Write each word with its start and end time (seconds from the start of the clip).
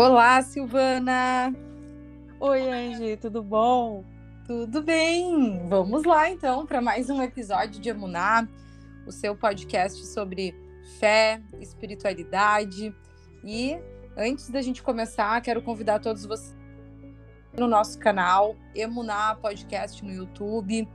Olá, 0.00 0.40
Silvana! 0.42 1.52
Oi, 2.38 2.70
Angie, 2.70 3.16
tudo 3.16 3.42
bom? 3.42 4.04
Tudo 4.46 4.80
bem? 4.80 5.66
Vamos 5.68 6.04
lá 6.04 6.30
então 6.30 6.64
para 6.64 6.80
mais 6.80 7.10
um 7.10 7.20
episódio 7.20 7.80
de 7.80 7.88
Emuná, 7.88 8.46
o 9.08 9.10
seu 9.10 9.34
podcast 9.34 10.06
sobre 10.06 10.54
fé, 11.00 11.42
espiritualidade. 11.60 12.94
E 13.42 13.76
antes 14.16 14.48
da 14.50 14.62
gente 14.62 14.84
começar, 14.84 15.40
quero 15.40 15.60
convidar 15.62 15.98
todos 15.98 16.24
vocês 16.24 16.56
no 17.58 17.66
nosso 17.66 17.98
canal 17.98 18.54
Emuná 18.76 19.34
Podcast 19.34 20.04
no 20.04 20.12
YouTube. 20.12 20.88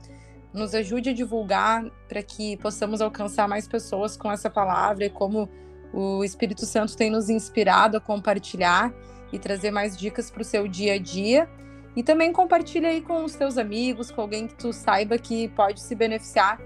Nos 0.50 0.74
ajude 0.74 1.10
a 1.10 1.12
divulgar 1.12 1.84
para 2.08 2.22
que 2.22 2.56
possamos 2.56 3.02
alcançar 3.02 3.46
mais 3.46 3.68
pessoas 3.68 4.16
com 4.16 4.32
essa 4.32 4.48
palavra 4.48 5.04
e 5.04 5.10
como 5.10 5.46
o 5.94 6.24
Espírito 6.24 6.66
Santo 6.66 6.96
tem 6.96 7.08
nos 7.08 7.30
inspirado 7.30 7.96
a 7.96 8.00
compartilhar 8.00 8.92
e 9.32 9.38
trazer 9.38 9.70
mais 9.70 9.96
dicas 9.96 10.28
para 10.28 10.42
o 10.42 10.44
seu 10.44 10.66
dia 10.66 10.94
a 10.94 10.98
dia. 10.98 11.48
E 11.94 12.02
também 12.02 12.32
compartilha 12.32 12.88
aí 12.88 13.00
com 13.00 13.24
os 13.24 13.36
teus 13.36 13.56
amigos, 13.56 14.10
com 14.10 14.20
alguém 14.20 14.48
que 14.48 14.54
tu 14.54 14.72
saiba 14.72 15.16
que 15.16 15.46
pode 15.50 15.80
se 15.80 15.94
beneficiar 15.94 16.60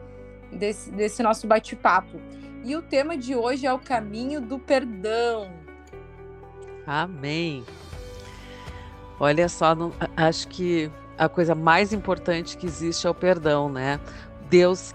desse, 0.51 0.91
desse 0.91 1.23
nosso 1.23 1.47
bate-papo. 1.47 2.19
E 2.65 2.75
o 2.75 2.81
tema 2.81 3.19
de 3.19 3.37
hoje 3.37 3.67
é 3.67 3.73
o 3.73 3.79
caminho 3.79 4.41
do 4.41 4.59
perdão. 4.59 5.51
Amém. 6.87 7.63
Olha 9.21 9.47
só, 9.51 9.75
não, 9.75 9.93
acho 10.17 10.49
que 10.49 10.91
a 11.19 11.29
coisa 11.29 11.55
mais 11.55 11.93
importante 11.93 12.57
que 12.57 12.65
existe 12.65 13.07
é 13.07 13.11
o 13.11 13.15
perdão, 13.15 13.69
né? 13.69 14.01
Deus, 14.49 14.95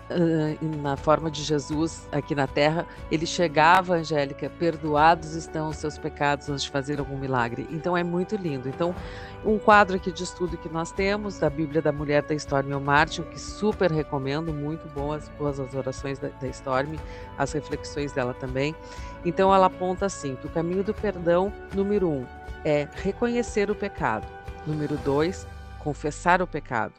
na 0.82 0.98
forma 0.98 1.30
de 1.30 1.44
Jesus 1.44 2.08
aqui 2.12 2.34
na 2.34 2.48
terra, 2.48 2.88
ele 3.12 3.26
chegava, 3.26 3.96
Angélica, 3.96 4.50
perdoados 4.50 5.36
estão 5.36 5.70
os 5.70 5.78
seus 5.78 5.98
pecados 5.98 6.50
antes 6.50 6.64
de 6.64 6.72
fazer 6.72 7.00
algum 7.00 7.18
milagre. 7.18 7.68
Então 7.70 7.96
é 7.96 8.04
muito 8.04 8.36
lindo. 8.36 8.68
Então, 8.68 8.96
um 9.46 9.60
quadro 9.60 9.96
aqui 9.96 10.12
de 10.12 10.24
estudo 10.24 10.58
que 10.58 10.70
nós 10.70 10.92
temos, 10.92 11.38
da 11.38 11.50
Bíblia 11.50 11.82
da 11.82 11.92
Mulher 11.92 12.24
da 12.24 12.34
Stormy 12.34 12.74
Martin, 12.80 13.22
que 13.24 13.40
super 13.40 13.92
recomendo, 13.92 14.52
muito 14.52 14.88
boas, 14.90 15.30
boas 15.38 15.60
as 15.60 15.76
orações 15.76 16.18
da, 16.18 16.30
da 16.30 16.48
Stormy, 16.48 17.00
as 17.38 17.52
reflexões 17.54 18.12
dela 18.12 18.34
também. 18.34 18.76
Então 19.24 19.54
ela 19.54 19.68
aponta 19.68 20.08
assim, 20.08 20.36
que 20.36 20.48
o 20.48 20.50
caminho 20.50 20.84
do 20.84 20.94
perdão, 20.94 21.54
número 21.76 22.10
um, 22.10 22.26
é 22.66 22.88
reconhecer 23.04 23.70
o 23.70 23.76
pecado. 23.76 24.26
Número 24.66 24.98
dois, 24.98 25.46
confessar 25.80 26.42
o 26.42 26.48
pecado. 26.48 26.94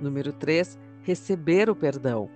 Número 0.00 0.32
três, 0.32 0.78
receber 1.06 1.70
o 1.70 1.76
perdão. 1.76 2.28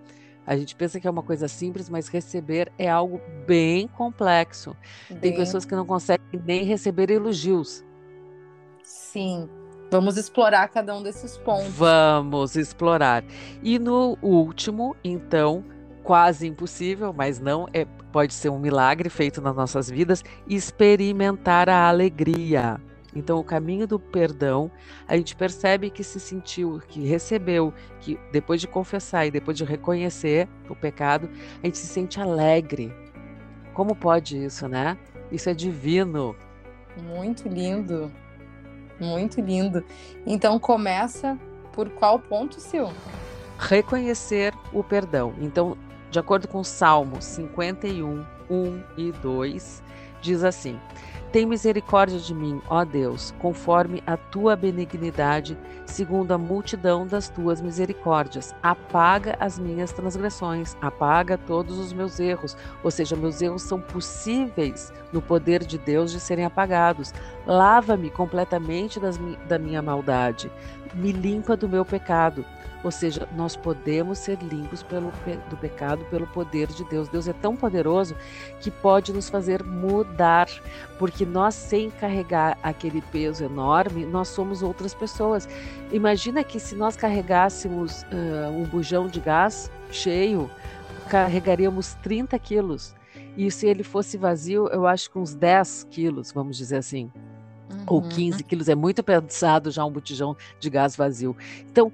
A 0.46 0.56
gente 0.56 0.74
pensa 0.74 0.98
que 0.98 1.06
é 1.06 1.10
uma 1.10 1.22
coisa 1.22 1.48
simples, 1.48 1.88
mas 1.88 2.08
receber 2.08 2.72
é 2.78 2.88
algo 2.88 3.20
bem 3.46 3.86
complexo. 3.88 4.77
Bem... 5.08 5.18
Tem 5.18 5.36
pessoas 5.36 5.64
que 5.64 5.74
não 5.74 5.84
conseguem 5.84 6.40
nem 6.44 6.64
receber 6.64 7.10
elogios. 7.10 7.84
Sim. 8.82 9.48
Vamos 9.90 10.16
explorar 10.16 10.68
cada 10.68 10.96
um 10.96 11.02
desses 11.02 11.36
pontos. 11.36 11.68
Vamos 11.74 12.54
explorar. 12.54 13.24
E 13.62 13.78
no 13.78 14.16
último, 14.22 14.96
então, 15.02 15.64
quase 16.05 16.46
impossível, 16.46 17.12
mas 17.12 17.40
não 17.40 17.68
é, 17.72 17.84
pode 18.12 18.32
ser 18.32 18.50
um 18.50 18.58
milagre 18.58 19.10
feito 19.10 19.40
nas 19.40 19.55
nossas 19.55 19.90
vidas, 19.90 20.24
experimentar 20.48 21.68
a 21.68 21.88
alegria. 21.88 22.80
Então, 23.14 23.39
o 23.39 23.44
caminho 23.44 23.86
do 23.86 23.98
perdão, 23.98 24.70
a 25.06 25.16
gente 25.16 25.34
percebe 25.34 25.91
que 25.91 26.05
se 26.05 26.20
sentiu, 26.20 26.80
que 26.89 27.06
recebeu, 27.06 27.75
que 28.00 28.19
depois 28.30 28.61
de 28.61 28.69
confessar 28.69 29.27
e 29.27 29.30
depois 29.30 29.56
de 29.56 29.64
reconhecer 29.64 30.48
o 30.69 30.77
pecado, 30.77 31.28
a 31.62 31.67
gente 31.67 31.78
se 31.78 31.86
sente 31.86 32.20
alegre. 32.20 32.92
Como 33.75 33.94
pode 33.94 34.42
isso, 34.44 34.69
né? 34.69 34.97
Isso 35.30 35.48
é 35.50 35.55
divino. 35.55 36.36
Muito 36.97 37.48
lindo. 37.48 38.11
Muito 39.00 39.41
lindo. 39.41 39.84
Então, 40.27 40.58
começa 40.58 41.39
por 41.72 41.89
qual 41.91 42.19
ponto, 42.19 42.61
Sil? 42.61 42.91
Reconhecer 43.58 44.55
o 44.73 44.83
perdão. 44.83 45.34
Então, 45.40 45.77
de 46.11 46.18
acordo 46.18 46.48
com 46.48 46.64
Salmo 46.64 47.20
51, 47.20 48.27
1 48.51 48.83
e 48.96 49.13
2, 49.13 49.83
diz 50.20 50.42
assim: 50.42 50.79
tem 51.33 51.46
misericórdia 51.46 52.18
de 52.18 52.35
mim, 52.35 52.61
ó 52.68 52.85
Deus, 52.85 53.33
conforme 53.39 54.02
a 54.05 54.17
tua 54.17 54.57
benignidade, 54.57 55.57
segundo 55.86 56.33
a 56.33 56.39
multidão 56.39 57.07
das 57.07 57.29
tuas 57.29 57.61
misericórdias. 57.61 58.55
Apaga 58.63 59.36
as 59.39 59.58
minhas 59.58 59.92
transgressões, 59.92 60.77
apaga 60.80 61.39
todos 61.39 61.79
os 61.79 61.92
meus 61.92 62.19
erros. 62.19 62.57
Ou 62.83 62.90
seja, 62.90 63.14
meus 63.14 63.40
erros 63.40 63.63
são 63.63 63.80
possíveis 63.80 64.92
no 65.13 65.23
poder 65.23 65.64
de 65.64 65.79
Deus 65.79 66.11
de 66.11 66.19
serem 66.19 66.45
apagados. 66.45 67.14
Lava-me 67.46 68.11
completamente 68.11 68.98
das, 68.98 69.19
da 69.48 69.58
minha 69.58 69.80
maldade, 69.80 70.51
me 70.95 71.13
limpa 71.13 71.57
do 71.57 71.69
meu 71.69 71.85
pecado. 71.85 72.45
Ou 72.83 72.90
seja, 72.90 73.29
nós 73.36 73.57
podemos 73.57 74.19
ser 74.19 74.39
limpos 74.42 74.83
pelo, 74.83 75.13
do 75.51 75.57
pecado 75.57 76.05
pelo 76.07 76.27
poder 76.27 76.67
de 76.69 76.83
Deus. 76.85 77.08
Deus 77.08 77.29
é 77.29 77.33
tão 77.33 77.55
poderoso 77.55 78.17
que 78.61 78.70
pode 78.70 79.13
nos 79.13 79.29
fazer 79.29 79.63
mudar, 79.63 80.48
porque 80.98 81.20
nós, 81.25 81.55
sem 81.55 81.91
carregar 81.91 82.58
aquele 82.63 83.01
peso 83.01 83.45
enorme, 83.45 84.05
nós 84.07 84.29
somos 84.29 84.63
outras 84.63 84.95
pessoas. 84.95 85.48
Imagina 85.92 86.45
que 86.45 86.58
se 86.58 86.75
nós 86.75 86.97
carregássemos 86.97 88.03
uh, 88.03 88.51
um 88.51 88.64
bujão 88.64 89.07
de 89.07 89.20
gás 89.20 89.70
cheio, 89.91 90.51
carregaríamos 91.08 91.95
30 92.03 92.39
quilos. 92.39 92.95
E 93.36 93.51
se 93.51 93.67
ele 93.67 93.83
fosse 93.83 94.17
vazio, 94.17 94.69
eu 94.69 94.86
acho 94.86 95.11
que 95.11 95.19
uns 95.19 95.35
10 95.35 95.86
quilos, 95.91 96.33
vamos 96.33 96.57
dizer 96.57 96.77
assim. 96.77 97.11
Uhum. 97.70 97.85
Ou 97.87 98.02
15 98.02 98.42
quilos, 98.45 98.69
é 98.69 98.75
muito 98.75 99.02
pesado 99.02 99.70
já 99.70 99.85
um 99.85 99.91
botijão 99.91 100.37
de 100.58 100.69
gás 100.69 100.97
vazio. 100.97 101.37
Então, 101.70 101.92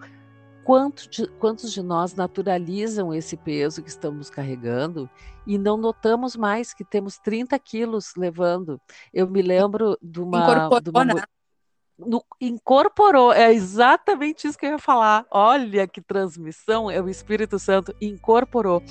quanto 0.66 1.08
de, 1.08 1.28
quantos 1.38 1.72
de 1.72 1.80
nós 1.80 2.12
naturalizam 2.16 3.14
esse 3.14 3.36
peso 3.36 3.80
que 3.84 3.88
estamos 3.88 4.28
carregando 4.28 5.08
e 5.46 5.56
não 5.56 5.76
notamos 5.76 6.34
mais 6.34 6.74
que 6.74 6.84
temos 6.84 7.18
30 7.18 7.56
quilos 7.60 8.14
levando? 8.16 8.80
Eu 9.14 9.30
me 9.30 9.40
lembro 9.42 9.96
de 10.02 10.20
uma. 10.20 10.40
Incorporou, 10.40 10.80
de 10.80 10.90
uma, 10.90 11.04
né? 11.04 11.22
no, 11.96 12.20
incorporou, 12.40 13.32
é 13.32 13.52
exatamente 13.54 14.48
isso 14.48 14.58
que 14.58 14.66
eu 14.66 14.72
ia 14.72 14.78
falar. 14.78 15.24
Olha 15.30 15.86
que 15.86 16.00
transmissão, 16.00 16.90
é 16.90 17.00
o 17.00 17.08
Espírito 17.08 17.60
Santo 17.60 17.94
incorporou. 18.00 18.82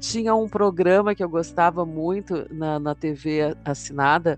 Tinha 0.00 0.34
um 0.34 0.48
programa 0.48 1.14
que 1.14 1.22
eu 1.22 1.28
gostava 1.28 1.86
muito 1.86 2.52
na, 2.52 2.80
na 2.80 2.92
TV 2.92 3.56
assinada, 3.64 4.36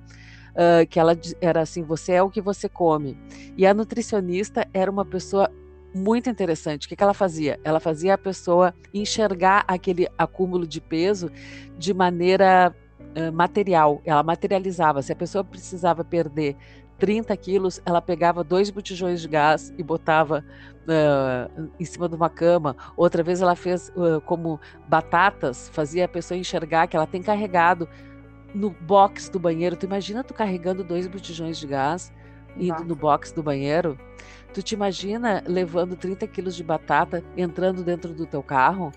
uh, 0.50 0.86
que 0.90 1.00
ela 1.00 1.18
era 1.40 1.62
assim: 1.62 1.82
você 1.84 2.12
é 2.12 2.22
o 2.22 2.28
que 2.28 2.42
você 2.42 2.68
come. 2.68 3.16
E 3.56 3.64
a 3.64 3.72
nutricionista 3.72 4.68
era 4.74 4.90
uma 4.90 5.06
pessoa 5.06 5.50
muito 5.94 6.30
interessante. 6.30 6.86
O 6.86 6.88
que, 6.88 6.96
que 6.96 7.02
ela 7.02 7.14
fazia? 7.14 7.60
Ela 7.64 7.80
fazia 7.80 8.14
a 8.14 8.18
pessoa 8.18 8.74
enxergar 8.92 9.64
aquele 9.66 10.08
acúmulo 10.16 10.66
de 10.66 10.80
peso 10.80 11.30
de 11.78 11.92
maneira 11.92 12.74
uh, 13.16 13.32
material. 13.32 14.00
Ela 14.04 14.22
materializava. 14.22 15.02
Se 15.02 15.12
a 15.12 15.16
pessoa 15.16 15.44
precisava 15.44 16.04
perder 16.04 16.56
30 16.98 17.36
quilos, 17.36 17.82
ela 17.84 18.00
pegava 18.00 18.44
dois 18.44 18.70
botijões 18.70 19.20
de 19.20 19.28
gás 19.28 19.74
e 19.76 19.82
botava 19.82 20.44
uh, 20.82 21.70
em 21.78 21.84
cima 21.84 22.08
de 22.08 22.14
uma 22.14 22.30
cama. 22.30 22.76
Outra 22.96 23.22
vez 23.22 23.42
ela 23.42 23.56
fez 23.56 23.90
uh, 23.90 24.20
como 24.20 24.60
batatas, 24.88 25.68
fazia 25.70 26.04
a 26.04 26.08
pessoa 26.08 26.38
enxergar 26.38 26.86
que 26.86 26.96
ela 26.96 27.06
tem 27.06 27.22
carregado 27.22 27.88
no 28.54 28.70
box 28.70 29.28
do 29.28 29.38
banheiro. 29.38 29.76
Tu 29.76 29.86
imagina 29.86 30.22
tu 30.22 30.32
carregando 30.32 30.84
dois 30.84 31.06
botijões 31.06 31.58
de 31.58 31.66
gás 31.66 32.12
indo 32.56 32.84
no 32.84 32.94
box 32.94 33.32
do 33.32 33.42
banheiro? 33.42 33.98
Tu 34.52 34.62
te 34.62 34.74
imagina 34.74 35.42
levando 35.46 35.96
30 35.96 36.26
quilos 36.26 36.54
de 36.54 36.62
batata 36.62 37.24
entrando 37.36 37.82
dentro 37.82 38.12
do 38.12 38.26
teu 38.26 38.42
carro? 38.42 38.92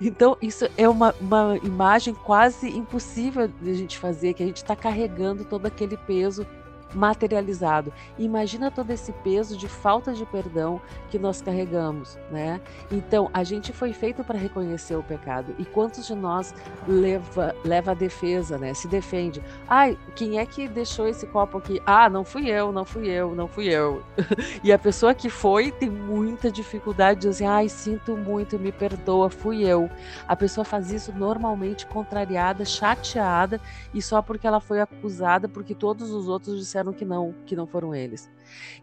Então, 0.00 0.36
isso 0.42 0.68
é 0.76 0.88
uma, 0.88 1.14
uma 1.20 1.56
imagem 1.62 2.14
quase 2.14 2.68
impossível 2.68 3.48
de 3.48 3.70
a 3.70 3.74
gente 3.74 3.98
fazer, 3.98 4.34
que 4.34 4.42
a 4.42 4.46
gente 4.46 4.56
está 4.58 4.74
carregando 4.74 5.44
todo 5.44 5.66
aquele 5.66 5.96
peso 5.96 6.46
materializado. 6.94 7.92
Imagina 8.18 8.70
todo 8.70 8.90
esse 8.90 9.12
peso 9.12 9.56
de 9.56 9.68
falta 9.68 10.12
de 10.12 10.24
perdão 10.26 10.80
que 11.10 11.18
nós 11.18 11.42
carregamos, 11.42 12.18
né? 12.30 12.60
Então, 12.90 13.30
a 13.32 13.42
gente 13.44 13.72
foi 13.72 13.92
feito 13.92 14.22
para 14.24 14.38
reconhecer 14.38 14.96
o 14.96 15.02
pecado. 15.02 15.54
E 15.58 15.64
quantos 15.64 16.06
de 16.06 16.14
nós 16.14 16.54
leva 16.86 17.54
leva 17.64 17.92
a 17.92 17.94
defesa, 17.94 18.58
né? 18.58 18.74
Se 18.74 18.86
defende. 18.86 19.42
Ai, 19.68 19.98
quem 20.14 20.38
é 20.38 20.46
que 20.46 20.68
deixou 20.68 21.06
esse 21.06 21.26
copo 21.26 21.58
aqui? 21.58 21.80
Ah, 21.84 22.08
não 22.08 22.24
fui 22.24 22.48
eu, 22.48 22.72
não 22.72 22.84
fui 22.84 23.08
eu, 23.08 23.34
não 23.34 23.48
fui 23.48 23.68
eu. 23.68 24.02
e 24.62 24.72
a 24.72 24.78
pessoa 24.78 25.14
que 25.14 25.28
foi 25.28 25.70
tem 25.70 25.90
muita 25.90 26.50
dificuldade 26.50 27.20
de 27.20 27.28
dizer, 27.28 27.46
ai, 27.46 27.68
sinto 27.68 28.16
muito, 28.16 28.58
me 28.58 28.72
perdoa, 28.72 29.30
fui 29.30 29.62
eu. 29.62 29.90
A 30.28 30.36
pessoa 30.36 30.64
faz 30.64 30.90
isso 30.90 31.12
normalmente 31.12 31.86
contrariada, 31.86 32.64
chateada 32.64 33.60
e 33.92 34.00
só 34.00 34.22
porque 34.22 34.46
ela 34.46 34.60
foi 34.60 34.80
acusada 34.80 35.48
porque 35.48 35.74
todos 35.74 36.10
os 36.10 36.28
outros 36.28 36.58
disseram 36.58 36.83
que 36.92 37.04
não, 37.04 37.34
que 37.46 37.56
não 37.56 37.66
foram 37.66 37.94
eles. 37.94 38.30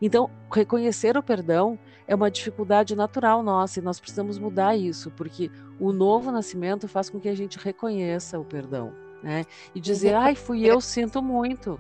Então, 0.02 0.30
reconhecer 0.52 1.18
o 1.18 1.24
perdão 1.24 1.78
é 2.08 2.16
uma 2.16 2.32
dificuldade 2.32 2.96
natural 2.96 3.44
nossa 3.44 3.80
e 3.80 3.82
nós 3.82 4.00
precisamos 4.00 4.38
mudar 4.38 4.76
isso, 4.76 5.12
porque 5.12 5.52
o 5.80 5.92
novo 5.92 6.32
nascimento 6.32 6.88
faz 6.88 7.10
com 7.10 7.20
que 7.20 7.30
a 7.30 7.36
gente 7.36 7.58
reconheça 7.58 8.40
o 8.40 8.46
perdão, 8.46 8.94
né? 9.24 9.46
E 9.74 9.80
dizer, 9.80 10.14
ai, 10.14 10.36
fui 10.36 10.66
eu, 10.66 10.82
sinto 10.82 11.22
muito. 11.22 11.80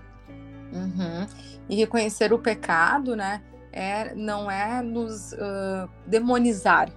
Uhum. 0.71 1.27
E 1.69 1.75
reconhecer 1.75 2.31
o 2.31 2.39
pecado, 2.39 3.15
né? 3.15 3.41
É, 3.71 4.13
não 4.15 4.51
é 4.51 4.81
nos 4.81 5.31
uh, 5.33 5.89
demonizar, 6.05 6.91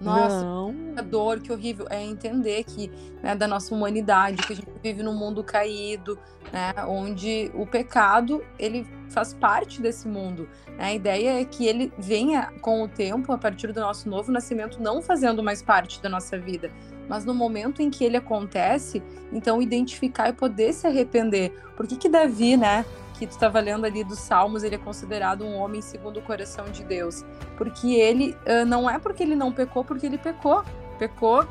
nossa, 0.00 0.42
não. 0.42 0.74
que 0.96 1.02
dor, 1.02 1.40
que 1.40 1.52
horrível. 1.52 1.86
É 1.90 2.02
entender 2.02 2.64
que, 2.64 2.90
né, 3.22 3.34
da 3.34 3.46
nossa 3.46 3.74
humanidade, 3.74 4.42
que 4.46 4.52
a 4.52 4.56
gente 4.56 4.68
vive 4.82 5.02
num 5.02 5.14
mundo 5.14 5.44
caído, 5.44 6.18
né, 6.52 6.72
onde 6.86 7.50
o 7.54 7.66
pecado, 7.66 8.42
ele 8.58 8.86
faz 9.10 9.34
parte 9.34 9.82
desse 9.82 10.08
mundo. 10.08 10.48
Né? 10.78 10.84
A 10.84 10.94
ideia 10.94 11.40
é 11.40 11.44
que 11.44 11.66
ele 11.66 11.92
venha 11.98 12.52
com 12.60 12.82
o 12.82 12.88
tempo, 12.88 13.32
a 13.32 13.38
partir 13.38 13.72
do 13.72 13.80
nosso 13.80 14.08
novo 14.08 14.32
nascimento, 14.32 14.80
não 14.80 15.02
fazendo 15.02 15.42
mais 15.42 15.62
parte 15.62 16.00
da 16.00 16.08
nossa 16.08 16.38
vida, 16.38 16.70
mas 17.08 17.24
no 17.24 17.34
momento 17.34 17.82
em 17.82 17.90
que 17.90 18.04
ele 18.04 18.16
acontece, 18.16 19.02
então 19.32 19.60
identificar 19.60 20.28
e 20.28 20.32
poder 20.32 20.72
se 20.72 20.86
arrepender. 20.86 21.50
Por 21.76 21.86
que 21.86 21.96
que 21.96 22.08
Davi, 22.08 22.56
né, 22.56 22.84
que 23.20 23.26
tu 23.26 23.32
estava 23.32 23.60
lendo 23.60 23.84
ali 23.84 24.02
dos 24.02 24.18
Salmos, 24.18 24.62
ele 24.62 24.76
é 24.76 24.78
considerado 24.78 25.44
um 25.44 25.54
homem 25.58 25.82
segundo 25.82 26.20
o 26.20 26.22
coração 26.22 26.64
de 26.70 26.82
Deus. 26.82 27.22
Porque 27.58 27.94
ele 27.94 28.34
uh, 28.46 28.64
não 28.64 28.88
é 28.88 28.98
porque 28.98 29.22
ele 29.22 29.36
não 29.36 29.52
pecou, 29.52 29.84
porque 29.84 30.06
ele 30.06 30.16
pecou. 30.16 30.64
Pecou 30.98 31.46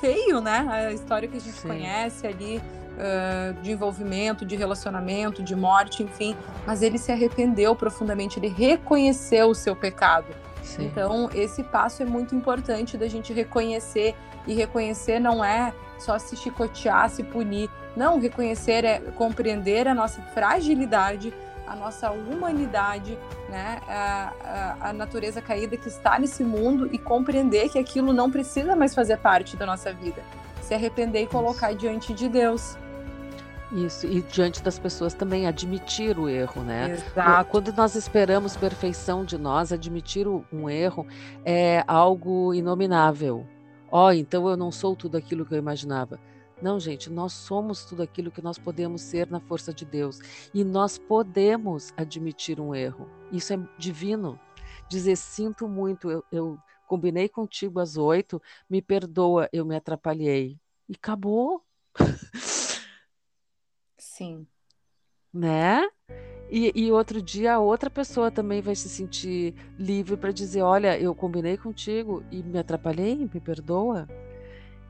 feio, 0.00 0.40
né? 0.40 0.66
A 0.70 0.92
história 0.92 1.28
que 1.28 1.36
a 1.36 1.40
gente 1.40 1.56
Sim. 1.56 1.66
conhece 1.66 2.26
ali 2.28 2.58
uh, 2.58 3.60
de 3.60 3.72
envolvimento, 3.72 4.46
de 4.46 4.54
relacionamento, 4.54 5.42
de 5.42 5.56
morte, 5.56 6.04
enfim. 6.04 6.36
Mas 6.64 6.80
ele 6.80 6.96
se 6.96 7.10
arrependeu 7.10 7.74
profundamente, 7.74 8.38
ele 8.38 8.48
reconheceu 8.48 9.48
o 9.48 9.54
seu 9.54 9.74
pecado. 9.74 10.28
Sim. 10.62 10.86
Então, 10.86 11.28
esse 11.34 11.64
passo 11.64 12.02
é 12.04 12.06
muito 12.06 12.36
importante 12.36 12.96
da 12.96 13.08
gente 13.08 13.32
reconhecer. 13.32 14.14
E 14.46 14.54
reconhecer 14.54 15.18
não 15.18 15.44
é 15.44 15.74
só 15.98 16.18
se 16.18 16.36
chicotear, 16.36 17.10
se 17.10 17.24
punir, 17.24 17.68
não, 17.96 18.20
reconhecer 18.20 18.84
é 18.84 19.00
compreender 19.16 19.88
a 19.88 19.94
nossa 19.94 20.22
fragilidade, 20.22 21.32
a 21.66 21.76
nossa 21.76 22.10
humanidade, 22.10 23.16
né? 23.48 23.80
a, 23.88 24.32
a, 24.42 24.88
a 24.90 24.92
natureza 24.92 25.40
caída 25.40 25.76
que 25.76 25.88
está 25.88 26.18
nesse 26.18 26.42
mundo 26.42 26.88
e 26.92 26.98
compreender 26.98 27.68
que 27.68 27.78
aquilo 27.78 28.12
não 28.12 28.30
precisa 28.30 28.74
mais 28.74 28.94
fazer 28.94 29.18
parte 29.18 29.56
da 29.56 29.66
nossa 29.66 29.92
vida. 29.92 30.22
Se 30.62 30.74
arrepender 30.74 31.22
e 31.22 31.26
colocar 31.26 31.70
Isso. 31.70 31.80
diante 31.80 32.12
de 32.12 32.28
Deus. 32.28 32.76
Isso, 33.72 34.04
e 34.04 34.20
diante 34.20 34.60
das 34.62 34.80
pessoas 34.80 35.14
também 35.14 35.46
admitir 35.46 36.18
o 36.18 36.28
erro, 36.28 36.62
né? 36.62 36.90
Exato. 36.90 37.50
Quando 37.50 37.72
nós 37.72 37.94
esperamos 37.94 38.56
perfeição 38.56 39.24
de 39.24 39.38
nós, 39.38 39.72
admitir 39.72 40.26
um 40.26 40.68
erro 40.68 41.06
é 41.44 41.84
algo 41.86 42.52
inominável. 42.52 43.46
Ó, 43.88 44.08
oh, 44.08 44.12
então 44.12 44.48
eu 44.48 44.56
não 44.56 44.72
sou 44.72 44.96
tudo 44.96 45.16
aquilo 45.16 45.46
que 45.46 45.54
eu 45.54 45.58
imaginava. 45.58 46.18
Não, 46.62 46.78
gente, 46.78 47.08
nós 47.08 47.32
somos 47.32 47.84
tudo 47.84 48.02
aquilo 48.02 48.30
que 48.30 48.42
nós 48.42 48.58
podemos 48.58 49.00
ser 49.00 49.30
na 49.30 49.40
força 49.40 49.72
de 49.72 49.84
Deus. 49.84 50.20
E 50.52 50.62
nós 50.62 50.98
podemos 50.98 51.92
admitir 51.96 52.60
um 52.60 52.74
erro. 52.74 53.08
Isso 53.32 53.52
é 53.52 53.58
divino. 53.78 54.38
Dizer, 54.88 55.16
sinto 55.16 55.66
muito, 55.66 56.10
eu, 56.10 56.24
eu 56.30 56.58
combinei 56.86 57.28
contigo 57.28 57.78
às 57.78 57.96
oito, 57.96 58.42
me 58.68 58.82
perdoa, 58.82 59.48
eu 59.52 59.64
me 59.64 59.76
atrapalhei. 59.76 60.58
E 60.88 60.94
acabou. 60.94 61.64
Sim. 63.96 64.46
Né? 65.32 65.88
E, 66.50 66.72
e, 66.74 66.90
outro 66.90 67.22
dia 67.22 67.54
a 67.54 67.58
outra 67.60 67.88
pessoa 67.88 68.28
também 68.28 68.60
vai 68.60 68.74
se 68.74 68.88
sentir 68.88 69.54
livre 69.78 70.16
para 70.16 70.32
dizer: 70.32 70.62
Olha, 70.62 70.98
eu 70.98 71.14
combinei 71.14 71.56
contigo 71.56 72.24
e 72.30 72.42
me 72.42 72.58
atrapalhei, 72.58 73.16
me 73.16 73.40
perdoa. 73.40 74.08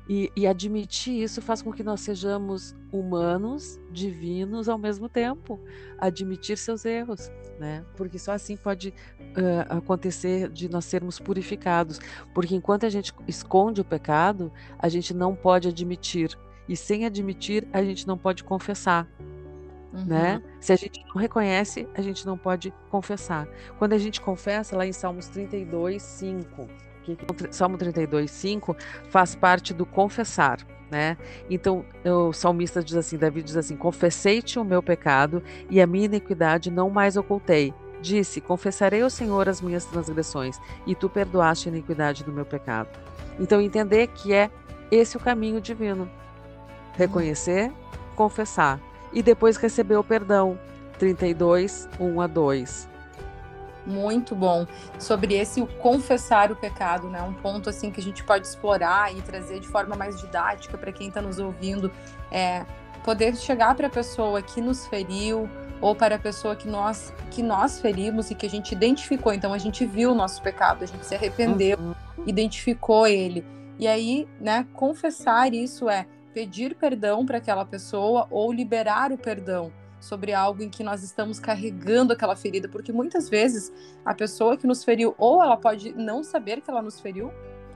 E, 0.08 0.32
e, 0.34 0.46
admitir 0.46 1.22
isso 1.22 1.40
faz 1.40 1.62
com 1.62 1.72
que 1.72 1.84
nós 1.84 2.00
sejamos 2.00 2.74
humanos, 2.90 3.78
divinos 3.92 4.68
ao 4.68 4.76
mesmo 4.76 5.08
tempo. 5.08 5.60
Admitir 5.98 6.58
seus 6.58 6.84
erros, 6.84 7.30
né? 7.60 7.84
Porque 7.96 8.18
só 8.18 8.32
assim 8.32 8.56
pode 8.56 8.88
uh, 9.20 9.76
acontecer 9.76 10.48
de 10.48 10.68
nós 10.68 10.84
sermos 10.84 11.20
purificados. 11.20 12.00
Porque 12.34 12.56
enquanto 12.56 12.86
a 12.86 12.88
gente 12.88 13.14
esconde 13.28 13.80
o 13.80 13.84
pecado, 13.84 14.52
a 14.78 14.88
gente 14.88 15.14
não 15.14 15.34
pode 15.34 15.68
admitir. 15.68 16.36
E 16.68 16.76
sem 16.76 17.06
admitir, 17.06 17.68
a 17.72 17.82
gente 17.84 18.06
não 18.06 18.18
pode 18.18 18.42
confessar. 18.42 19.08
Uhum. 19.92 20.04
Né? 20.06 20.42
Se 20.60 20.72
a 20.72 20.76
gente 20.76 21.04
não 21.06 21.20
reconhece, 21.20 21.88
a 21.94 22.02
gente 22.02 22.26
não 22.26 22.36
pode 22.36 22.72
confessar. 22.90 23.48
Quando 23.78 23.92
a 23.92 23.98
gente 23.98 24.20
confessa, 24.20 24.76
lá 24.76 24.86
em 24.86 24.92
Salmos 24.92 25.28
32, 25.28 26.02
5 26.02 26.89
que 27.16 27.24
o 27.24 27.52
Salmo 27.52 27.76
32, 27.76 28.30
5 28.30 28.76
faz 29.08 29.34
parte 29.34 29.72
do 29.72 29.86
confessar. 29.86 30.58
Né? 30.90 31.16
Então, 31.48 31.84
o 32.04 32.32
salmista 32.32 32.82
diz 32.82 32.96
assim: 32.96 33.16
Davi 33.16 33.42
diz 33.42 33.56
assim: 33.56 33.76
Confessei-te 33.76 34.58
o 34.58 34.64
meu 34.64 34.82
pecado 34.82 35.42
e 35.68 35.80
a 35.80 35.86
minha 35.86 36.06
iniquidade 36.06 36.70
não 36.70 36.90
mais 36.90 37.16
ocultei. 37.16 37.72
Disse: 38.02 38.40
Confessarei 38.40 39.02
ao 39.02 39.10
Senhor 39.10 39.48
as 39.48 39.60
minhas 39.60 39.84
transgressões 39.84 40.58
e 40.86 40.94
tu 40.96 41.08
perdoaste 41.08 41.68
a 41.68 41.72
iniquidade 41.72 42.24
do 42.24 42.32
meu 42.32 42.44
pecado. 42.44 42.88
Então, 43.38 43.60
entender 43.60 44.08
que 44.08 44.32
é 44.32 44.50
esse 44.90 45.16
o 45.16 45.20
caminho 45.20 45.60
divino: 45.60 46.10
reconhecer, 46.96 47.70
confessar 48.16 48.80
e 49.12 49.22
depois 49.22 49.56
receber 49.56 49.96
o 49.96 50.04
perdão. 50.04 50.58
32, 50.98 51.88
1 51.98 52.20
a 52.20 52.26
2 52.26 52.89
muito 53.86 54.34
bom 54.34 54.66
sobre 54.98 55.34
esse 55.34 55.60
o 55.60 55.66
confessar 55.66 56.50
o 56.52 56.56
pecado, 56.56 57.08
né? 57.08 57.22
Um 57.22 57.32
ponto 57.32 57.68
assim 57.68 57.90
que 57.90 58.00
a 58.00 58.02
gente 58.02 58.22
pode 58.24 58.46
explorar 58.46 59.14
e 59.14 59.22
trazer 59.22 59.60
de 59.60 59.68
forma 59.68 59.96
mais 59.96 60.20
didática 60.20 60.76
para 60.76 60.92
quem 60.92 61.08
está 61.08 61.20
nos 61.20 61.38
ouvindo, 61.38 61.90
é 62.30 62.64
poder 63.04 63.36
chegar 63.36 63.74
para 63.74 63.86
a 63.86 63.90
pessoa 63.90 64.42
que 64.42 64.60
nos 64.60 64.86
feriu 64.86 65.48
ou 65.80 65.94
para 65.94 66.16
a 66.16 66.18
pessoa 66.18 66.54
que 66.54 66.68
nós 66.68 67.12
que 67.30 67.42
nós 67.42 67.80
ferimos 67.80 68.30
e 68.30 68.34
que 68.34 68.46
a 68.46 68.50
gente 68.50 68.72
identificou. 68.72 69.32
Então 69.32 69.52
a 69.52 69.58
gente 69.58 69.86
viu 69.86 70.12
o 70.12 70.14
nosso 70.14 70.42
pecado, 70.42 70.84
a 70.84 70.86
gente 70.86 71.04
se 71.06 71.14
arrependeu, 71.14 71.78
uhum. 71.78 71.94
identificou 72.26 73.06
ele. 73.06 73.44
E 73.78 73.88
aí, 73.88 74.28
né, 74.38 74.66
confessar 74.74 75.54
isso 75.54 75.88
é 75.88 76.06
pedir 76.34 76.74
perdão 76.74 77.24
para 77.24 77.38
aquela 77.38 77.64
pessoa 77.64 78.26
ou 78.30 78.52
liberar 78.52 79.10
o 79.10 79.18
perdão 79.18 79.72
sobre 80.00 80.32
algo 80.32 80.62
em 80.62 80.70
que 80.70 80.82
nós 80.82 81.02
estamos 81.02 81.38
carregando 81.38 82.12
aquela 82.12 82.34
ferida, 82.34 82.68
porque 82.68 82.90
muitas 82.90 83.28
vezes 83.28 83.70
a 84.04 84.14
pessoa 84.14 84.56
que 84.56 84.66
nos 84.66 84.82
feriu, 84.82 85.14
ou 85.18 85.42
ela 85.42 85.56
pode 85.56 85.92
não 85.92 86.24
saber 86.24 86.60
que 86.62 86.70
ela 86.70 86.82
nos 86.82 86.98
feriu, 86.98 87.30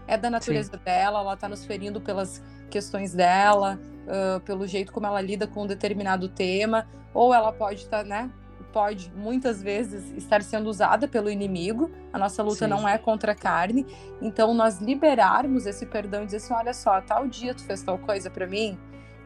é 0.06 0.17
da 0.17 0.31
natureza 0.31 0.73
Sim. 0.73 0.85
dela, 0.85 1.21
ela 1.21 1.35
está 1.35 1.49
nos 1.49 1.65
ferindo 1.65 2.00
pelas 2.00 2.43
questões 2.71 3.15
dela, 3.15 3.79
uh, 4.06 4.41
pelo 4.41 4.67
jeito 4.67 4.93
como 4.93 5.06
ela 5.06 5.21
lida 5.21 5.47
com 5.47 5.62
um 5.62 5.67
determinado 5.67 6.29
tema, 6.29 6.87
ou 7.12 7.32
ela 7.32 7.53
pode 7.53 7.82
estar, 7.82 7.99
tá, 7.99 8.05
né? 8.05 8.31
Pode 8.73 9.12
muitas 9.14 9.62
vezes 9.62 10.12
estar 10.16 10.43
sendo 10.43 10.69
usada 10.69 11.07
pelo 11.07 11.31
inimigo. 11.31 11.93
A 12.12 12.19
nossa 12.19 12.43
luta 12.43 12.64
Sim. 12.64 12.71
não 12.71 12.88
é 12.88 12.99
contra 12.99 13.31
a 13.31 13.35
carne. 13.35 13.87
Então, 14.21 14.52
nós 14.52 14.81
liberarmos 14.81 15.64
esse 15.64 15.87
perdão 15.87 16.25
e 16.25 16.26
dizer 16.26 16.38
assim: 16.38 16.54
olha 16.54 16.75
só, 16.75 17.00
tal 17.00 17.28
dia 17.28 17.54
tu 17.54 17.62
fez 17.62 17.85
tal 17.85 17.99
coisa 17.99 18.28
para 18.28 18.49
mim, 18.49 18.76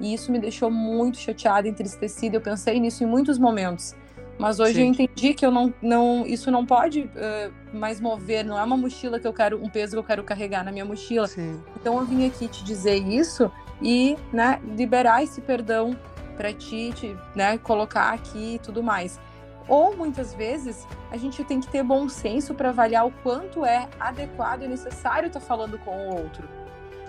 e 0.01 0.15
isso 0.15 0.31
me 0.31 0.39
deixou 0.39 0.71
muito 0.71 1.19
chateada, 1.19 1.69
entristecida. 1.69 2.37
Eu 2.37 2.41
pensei 2.41 2.79
nisso 2.79 3.03
em 3.03 3.07
muitos 3.07 3.39
momentos. 3.39 3.95
Mas 4.39 4.61
hoje 4.61 4.75
Sim. 4.75 4.81
eu 4.81 4.87
entendi 4.87 5.35
que 5.35 5.45
eu 5.45 5.51
não, 5.51 5.75
não, 5.83 6.25
isso 6.25 6.51
não 6.51 6.65
pode 6.65 7.01
uh, 7.01 7.77
mais 7.77 8.01
mover, 8.01 8.45
não 8.45 8.57
é 8.57 8.63
uma 8.63 8.77
mochila 8.77 9.19
que 9.19 9.27
eu 9.27 9.33
quero, 9.33 9.63
um 9.63 9.69
peso 9.69 9.93
que 9.93 9.99
eu 9.99 10.05
quero 10.05 10.23
carregar 10.23 10.65
na 10.65 10.71
minha 10.71 10.85
mochila. 10.85 11.27
Sim. 11.27 11.61
Então 11.77 11.99
eu 11.99 12.07
vim 12.07 12.25
aqui 12.25 12.47
te 12.47 12.63
dizer 12.63 12.97
isso 12.97 13.51
e, 13.83 14.17
né, 14.33 14.61
liberar 14.77 15.25
esse 15.25 15.41
perdão 15.41 15.99
para 16.37 16.53
ti, 16.53 16.93
te, 16.95 17.17
né, 17.35 17.59
colocar 17.59 18.13
aqui 18.13 18.55
e 18.55 18.59
tudo 18.61 18.81
mais. 18.81 19.19
Ou 19.67 19.97
muitas 19.97 20.33
vezes 20.33 20.87
a 21.11 21.17
gente 21.17 21.43
tem 21.43 21.61
que 21.61 21.69
ter 21.69 21.83
bom 21.83 22.09
senso 22.09 22.55
para 22.55 22.69
avaliar 22.69 23.07
o 23.07 23.11
quanto 23.23 23.65
é 23.65 23.89
adequado 23.99 24.63
e 24.63 24.69
necessário 24.69 25.27
estar 25.27 25.41
tá 25.41 25.47
falando 25.47 25.79
com 25.81 25.91
o 25.91 26.17
outro. 26.17 26.49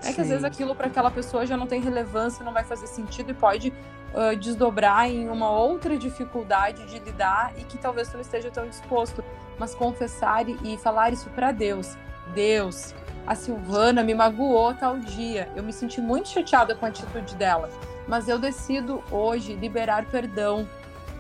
É 0.04 0.14
que 0.14 0.22
às 0.22 0.30
vezes 0.30 0.44
aquilo 0.44 0.76
para 0.76 0.88
aquela 0.88 1.12
pessoa 1.12 1.46
já 1.46 1.58
não 1.58 1.68
tem 1.68 1.82
relevância, 1.82 2.44
não 2.44 2.54
vai 2.54 2.64
fazer 2.64 2.88
sentido 2.88 3.32
e 3.32 3.34
pode 3.34 3.74
uh, 4.14 4.36
desdobrar 4.36 5.10
em 5.10 5.30
uma 5.30 5.50
outra 5.52 5.98
dificuldade 5.98 6.86
de 6.86 7.00
lidar 7.00 7.54
e 7.58 7.64
que 7.64 7.78
talvez 7.78 8.10
tu 8.10 8.14
não 8.14 8.22
esteja 8.22 8.50
tão 8.50 8.68
disposto. 8.68 9.24
Mas 9.58 9.76
confessar 9.76 10.48
e 10.48 10.78
falar 10.78 11.12
isso 11.12 11.30
para 11.32 11.52
Deus. 11.52 11.98
Deus, 12.34 12.94
a 13.28 13.36
Silvana 13.36 14.04
me 14.04 14.14
magoou 14.14 14.74
tal 14.74 14.98
dia. 14.98 15.50
Eu 15.56 15.64
me 15.64 15.74
senti 15.74 16.00
muito 16.00 16.30
chateada 16.30 16.76
com 16.76 16.86
a 16.86 16.90
atitude 16.90 17.36
dela. 17.36 17.70
Mas 18.08 18.28
eu 18.28 18.40
decido 18.40 19.04
hoje 19.12 19.54
liberar 19.54 20.06
perdão. 20.06 20.68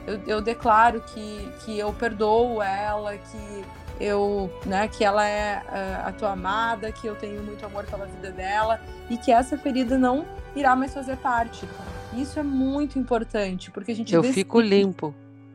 Eu, 0.08 0.20
eu 0.26 0.42
declaro 0.42 1.02
que, 1.02 1.50
que 1.64 1.78
eu 1.78 1.94
perdoo 1.94 2.62
ela, 2.62 3.18
que 3.18 3.66
eu, 4.00 4.50
né, 4.66 4.88
que 4.88 5.04
ela 5.04 5.28
é 5.28 5.62
uh, 5.62 6.08
a 6.08 6.12
tua 6.12 6.32
amada, 6.32 6.92
que 6.92 7.06
eu 7.06 7.16
tenho 7.16 7.44
muito 7.44 7.66
amor 7.66 7.86
pela 7.86 8.06
vida 8.06 8.32
dela 8.32 8.80
e 9.10 9.18
que 9.18 9.32
essa 9.32 9.58
ferida 9.58 9.98
não 9.98 10.26
irá 10.56 10.76
mais 10.76 10.94
fazer 10.94 11.18
parte. 11.18 11.68
Isso 12.14 12.40
é 12.40 12.44
muito 12.44 12.98
importante, 12.98 13.70
porque 13.72 13.92
a 13.92 13.96
gente 13.96 14.14
Eu 14.14 14.22
decide, 14.22 14.40
fico 14.40 14.60
limpo. 14.60 15.14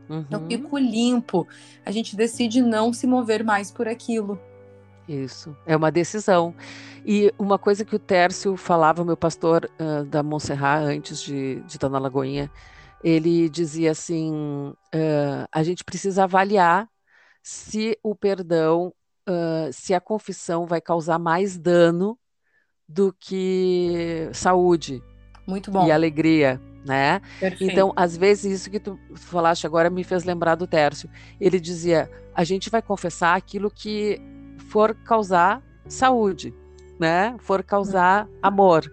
Uhum. 0.08 0.24
Eu 0.30 0.46
fico 0.46 0.78
limpo. 0.78 1.48
A 1.84 1.90
gente 1.90 2.14
decide 2.14 2.60
não 2.60 2.92
se 2.92 3.06
mover 3.06 3.42
mais 3.42 3.70
por 3.70 3.88
aquilo. 3.88 4.38
Isso, 5.08 5.56
é 5.66 5.76
uma 5.76 5.90
decisão. 5.90 6.54
E 7.04 7.32
uma 7.38 7.58
coisa 7.58 7.84
que 7.84 7.94
o 7.94 7.98
Tércio 7.98 8.56
falava, 8.56 9.04
meu 9.04 9.16
pastor 9.16 9.70
uh, 9.78 10.04
da 10.04 10.22
Montserrat, 10.22 10.84
antes 10.84 11.20
de, 11.20 11.60
de 11.60 11.76
estar 11.76 11.88
na 11.88 11.98
Lagoinha, 11.98 12.50
ele 13.04 13.50
dizia 13.50 13.90
assim: 13.90 14.32
uh, 14.32 15.46
a 15.52 15.62
gente 15.62 15.84
precisa 15.84 16.24
avaliar 16.24 16.88
se 17.42 17.98
o 18.02 18.14
perdão, 18.14 18.94
uh, 19.28 19.70
se 19.70 19.92
a 19.92 20.00
confissão 20.00 20.64
vai 20.64 20.80
causar 20.80 21.18
mais 21.18 21.58
dano 21.58 22.18
do 22.88 23.12
que 23.12 24.30
saúde 24.32 25.02
Muito 25.46 25.70
bom. 25.70 25.86
e 25.86 25.92
alegria, 25.92 26.58
né? 26.86 27.20
Perfeito. 27.38 27.70
Então, 27.70 27.92
às 27.94 28.16
vezes, 28.16 28.60
isso 28.60 28.70
que 28.70 28.80
tu 28.80 28.98
falaste 29.14 29.66
agora 29.66 29.90
me 29.90 30.02
fez 30.02 30.24
lembrar 30.24 30.54
do 30.54 30.66
Tércio. 30.66 31.10
Ele 31.38 31.60
dizia: 31.60 32.10
a 32.34 32.42
gente 32.42 32.70
vai 32.70 32.80
confessar 32.80 33.36
aquilo 33.36 33.70
que 33.70 34.18
for 34.70 34.94
causar 34.94 35.62
saúde, 35.86 36.54
né? 36.98 37.34
For 37.38 37.62
causar 37.62 38.28
amor. 38.42 38.90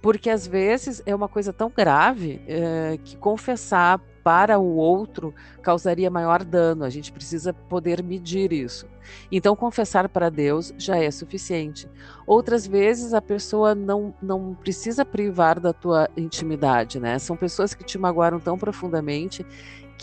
Porque 0.00 0.30
às 0.30 0.46
vezes 0.46 1.02
é 1.06 1.14
uma 1.14 1.28
coisa 1.28 1.52
tão 1.52 1.70
grave 1.70 2.42
é, 2.46 2.98
que 3.04 3.16
confessar 3.16 4.00
para 4.22 4.58
o 4.58 4.76
outro 4.76 5.34
causaria 5.62 6.10
maior 6.10 6.44
dano. 6.44 6.84
A 6.84 6.90
gente 6.90 7.12
precisa 7.12 7.52
poder 7.52 8.02
medir 8.02 8.52
isso. 8.52 8.86
Então, 9.30 9.56
confessar 9.56 10.08
para 10.08 10.30
Deus 10.30 10.72
já 10.78 10.96
é 10.96 11.10
suficiente. 11.10 11.88
Outras 12.26 12.66
vezes, 12.66 13.12
a 13.14 13.20
pessoa 13.20 13.74
não, 13.74 14.14
não 14.22 14.54
precisa 14.54 15.04
privar 15.04 15.58
da 15.58 15.72
tua 15.72 16.08
intimidade, 16.16 17.00
né? 17.00 17.18
São 17.18 17.36
pessoas 17.36 17.74
que 17.74 17.84
te 17.84 17.98
magoaram 17.98 18.38
tão 18.38 18.56
profundamente 18.56 19.44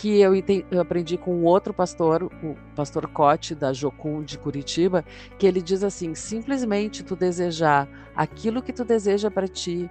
que 0.00 0.18
eu, 0.18 0.32
eu, 0.70 0.80
aprendi 0.80 1.18
com 1.18 1.44
outro 1.44 1.74
pastor, 1.74 2.22
o 2.22 2.56
pastor 2.74 3.06
Cote, 3.06 3.54
da 3.54 3.70
Jocum 3.70 4.22
de 4.22 4.38
Curitiba, 4.38 5.04
que 5.38 5.46
ele 5.46 5.60
diz 5.60 5.84
assim: 5.84 6.14
simplesmente 6.14 7.04
tu 7.04 7.14
desejar 7.14 7.86
aquilo 8.16 8.62
que 8.62 8.72
tu 8.72 8.82
deseja 8.82 9.30
para 9.30 9.46
ti, 9.46 9.90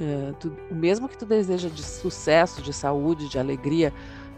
uh, 0.00 0.32
tu, 0.40 0.56
o 0.70 0.74
mesmo 0.74 1.06
que 1.06 1.18
tu 1.18 1.26
deseja 1.26 1.68
de 1.68 1.82
sucesso, 1.82 2.62
de 2.62 2.72
saúde, 2.72 3.28
de 3.28 3.38
alegria, 3.38 3.92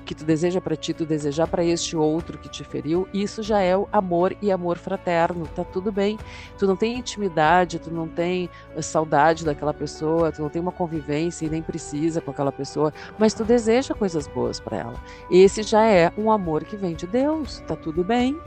que 0.04 0.14
tu 0.14 0.24
deseja 0.24 0.60
para 0.60 0.76
ti, 0.76 0.92
tu 0.92 1.04
desejar 1.04 1.46
para 1.46 1.64
este 1.64 1.96
outro 1.96 2.38
que 2.38 2.48
te 2.48 2.62
feriu, 2.62 3.08
isso 3.12 3.42
já 3.42 3.60
é 3.60 3.76
o 3.76 3.88
amor 3.92 4.36
e 4.40 4.52
amor 4.52 4.76
fraterno, 4.76 5.48
tá 5.54 5.64
tudo 5.64 5.90
bem. 5.90 6.18
Tu 6.58 6.66
não 6.66 6.76
tem 6.76 6.98
intimidade, 6.98 7.78
tu 7.78 7.90
não 7.90 8.06
tem 8.06 8.48
eh, 8.76 8.82
saudade 8.82 9.44
daquela 9.44 9.72
pessoa, 9.72 10.30
tu 10.30 10.42
não 10.42 10.48
tem 10.48 10.60
uma 10.60 10.72
convivência 10.72 11.46
e 11.46 11.50
nem 11.50 11.62
precisa 11.62 12.20
com 12.20 12.30
aquela 12.30 12.52
pessoa, 12.52 12.92
mas 13.18 13.34
tu 13.34 13.44
deseja 13.44 13.94
coisas 13.94 14.26
boas 14.26 14.60
para 14.60 14.76
ela. 14.76 14.94
Esse 15.30 15.62
já 15.62 15.84
é 15.84 16.12
um 16.16 16.30
amor 16.30 16.64
que 16.64 16.76
vem 16.76 16.94
de 16.94 17.06
Deus, 17.06 17.60
tá 17.66 17.74
tudo 17.74 18.04
bem. 18.04 18.38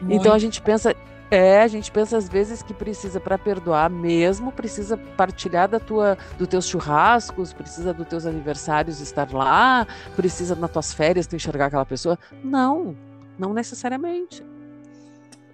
Muito. 0.00 0.20
Então 0.20 0.32
a 0.32 0.38
gente 0.38 0.60
pensa, 0.60 0.94
é, 1.30 1.62
a 1.62 1.68
gente 1.68 1.92
pensa 1.92 2.16
às 2.16 2.28
vezes 2.28 2.62
que 2.62 2.74
precisa 2.74 3.20
para 3.20 3.38
perdoar 3.38 3.88
mesmo, 3.88 4.50
precisa 4.50 4.96
partilhar 4.96 5.68
da 5.68 5.78
tua, 5.78 6.18
dos 6.36 6.48
teus 6.48 6.66
churrascos, 6.66 7.52
precisa 7.52 7.94
dos 7.94 8.08
teus 8.08 8.26
aniversários 8.26 9.00
estar 9.00 9.32
lá, 9.32 9.86
precisa 10.16 10.56
nas 10.56 10.70
tuas 10.70 10.92
férias 10.92 11.28
tu 11.28 11.36
enxergar 11.36 11.66
aquela 11.66 11.86
pessoa. 11.86 12.18
Não, 12.42 12.96
não 13.38 13.54
necessariamente. 13.54 14.44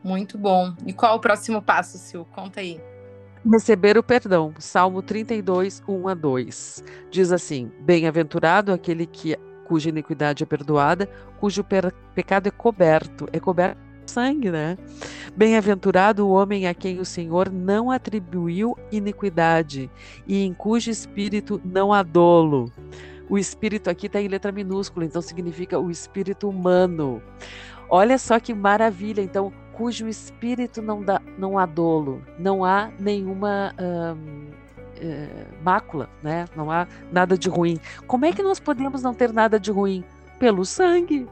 Muito 0.03 0.39
bom. 0.39 0.75
E 0.87 0.93
qual 0.95 1.17
o 1.17 1.21
próximo 1.21 1.61
passo, 1.61 1.99
Sil? 1.99 2.25
Conta 2.33 2.61
aí. 2.61 2.81
Receber 3.45 3.99
o 3.99 4.03
perdão. 4.03 4.55
Salmo 4.59 5.03
32, 5.03 5.83
1 5.87 6.09
a 6.09 6.15
2. 6.15 6.85
Diz 7.11 7.33
assim: 7.33 7.71
Bem-aventurado 7.81 8.73
aquele 8.73 9.05
que 9.05 9.37
cuja 9.67 9.89
iniquidade 9.89 10.43
é 10.43 10.47
perdoada, 10.47 11.09
cujo 11.39 11.65
pecado 12.15 12.47
é 12.47 12.51
coberto, 12.51 13.29
é 13.33 13.41
coberto 13.41 13.86
sangue, 14.11 14.51
né? 14.51 14.77
Bem-aventurado 15.37 16.27
o 16.27 16.31
homem 16.31 16.67
a 16.67 16.75
quem 16.75 16.99
o 16.99 17.05
Senhor 17.05 17.51
não 17.51 17.91
atribuiu 17.91 18.77
iniquidade 18.91 19.91
e 20.27 20.43
em 20.45 20.53
cujo 20.55 20.91
espírito 20.91 21.61
não 21.65 21.93
há 21.93 22.03
dolo. 22.03 22.73
O 23.29 23.37
espírito 23.37 23.91
aqui 23.91 24.07
está 24.07 24.21
em 24.21 24.29
letra 24.29 24.53
minúscula, 24.53 25.05
então 25.05 25.21
significa 25.21 25.79
o 25.79 25.91
espírito 25.91 26.49
humano. 26.49 27.21
Olha 27.89 28.19
só 28.19 28.39
que 28.39 28.55
maravilha, 28.55 29.21
então, 29.21 29.53
cujo 29.73 30.09
espírito 30.09 30.81
não, 30.81 31.03
dá, 31.03 31.21
não 31.37 31.59
há 31.59 31.67
dolo, 31.67 32.23
não 32.39 32.65
há 32.65 32.91
nenhuma 32.99 33.75
hum, 33.79 34.47
mácula, 35.63 36.09
né? 36.23 36.47
não 36.57 36.71
há 36.71 36.87
nada 37.13 37.37
de 37.37 37.49
ruim. 37.49 37.79
Como 38.07 38.25
é 38.25 38.33
que 38.33 38.43
nós 38.43 38.59
podemos 38.59 39.03
não 39.03 39.15
ter 39.15 39.33
nada 39.33 39.59
de 39.59 39.71
ruim? 39.71 40.05
Pelo 40.39 40.65
sangue. 40.65 41.27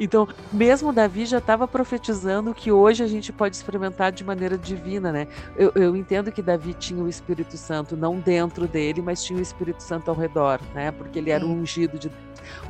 Então, 0.00 0.26
mesmo 0.52 0.92
Davi 0.92 1.26
já 1.26 1.38
estava 1.38 1.68
profetizando 1.68 2.54
que 2.54 2.72
hoje 2.72 3.02
a 3.02 3.06
gente 3.06 3.32
pode 3.32 3.56
experimentar 3.56 4.10
de 4.10 4.24
maneira 4.24 4.56
divina, 4.56 5.12
né? 5.12 5.28
Eu, 5.56 5.72
eu, 5.74 5.94
entendo 5.96 6.32
que 6.32 6.42
Davi 6.42 6.74
tinha 6.74 7.02
o 7.02 7.08
Espírito 7.08 7.56
Santo 7.56 7.96
não 7.96 8.18
dentro 8.18 8.66
dele, 8.66 9.02
mas 9.02 9.22
tinha 9.22 9.38
o 9.38 9.42
Espírito 9.42 9.82
Santo 9.82 10.10
ao 10.10 10.16
redor, 10.16 10.60
né? 10.74 10.90
Porque 10.92 11.18
ele 11.18 11.30
era 11.30 11.44
o 11.44 11.50
ungido 11.50 11.98
de 11.98 12.10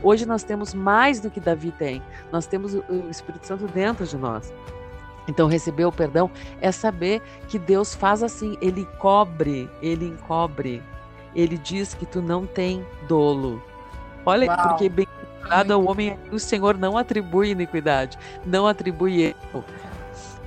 Hoje 0.03 0.27
nós 0.27 0.43
temos 0.43 0.75
mais 0.75 1.21
do 1.21 1.31
que 1.31 1.41
Davi 1.41 1.71
tem. 1.71 2.03
Nós 2.31 2.47
temos 2.47 2.75
o, 2.75 2.85
o 2.89 3.11
Espírito 3.11 3.47
Santo 3.47 3.67
dentro 3.67 4.07
de 4.07 4.17
nós. 4.17 4.53
Então, 5.29 5.47
receber 5.47 5.85
o 5.85 5.93
perdão 5.93 6.31
é 6.61 6.73
saber 6.73 7.23
que 7.49 7.59
Deus 7.59 7.95
faz 7.95 8.23
assim, 8.23 8.57
ele 8.61 8.87
cobre, 8.99 9.71
ele 9.81 10.07
encobre. 10.07 10.83
Ele 11.35 11.57
diz 11.57 11.95
que 11.95 12.05
tu 12.05 12.21
não 12.21 12.45
tem 12.45 12.85
dolo. 13.09 13.63
Olha, 14.27 14.49
Uau. 14.49 14.69
porque 14.69 14.89
bem 14.89 15.07
Nada 15.53 15.75
ao 15.75 15.85
homem 15.85 16.19
o 16.31 16.39
Senhor 16.39 16.79
não 16.79 16.97
atribui 16.97 17.51
iniquidade, 17.51 18.19
não 18.43 18.67
atribui 18.67 19.21
erro. 19.21 19.63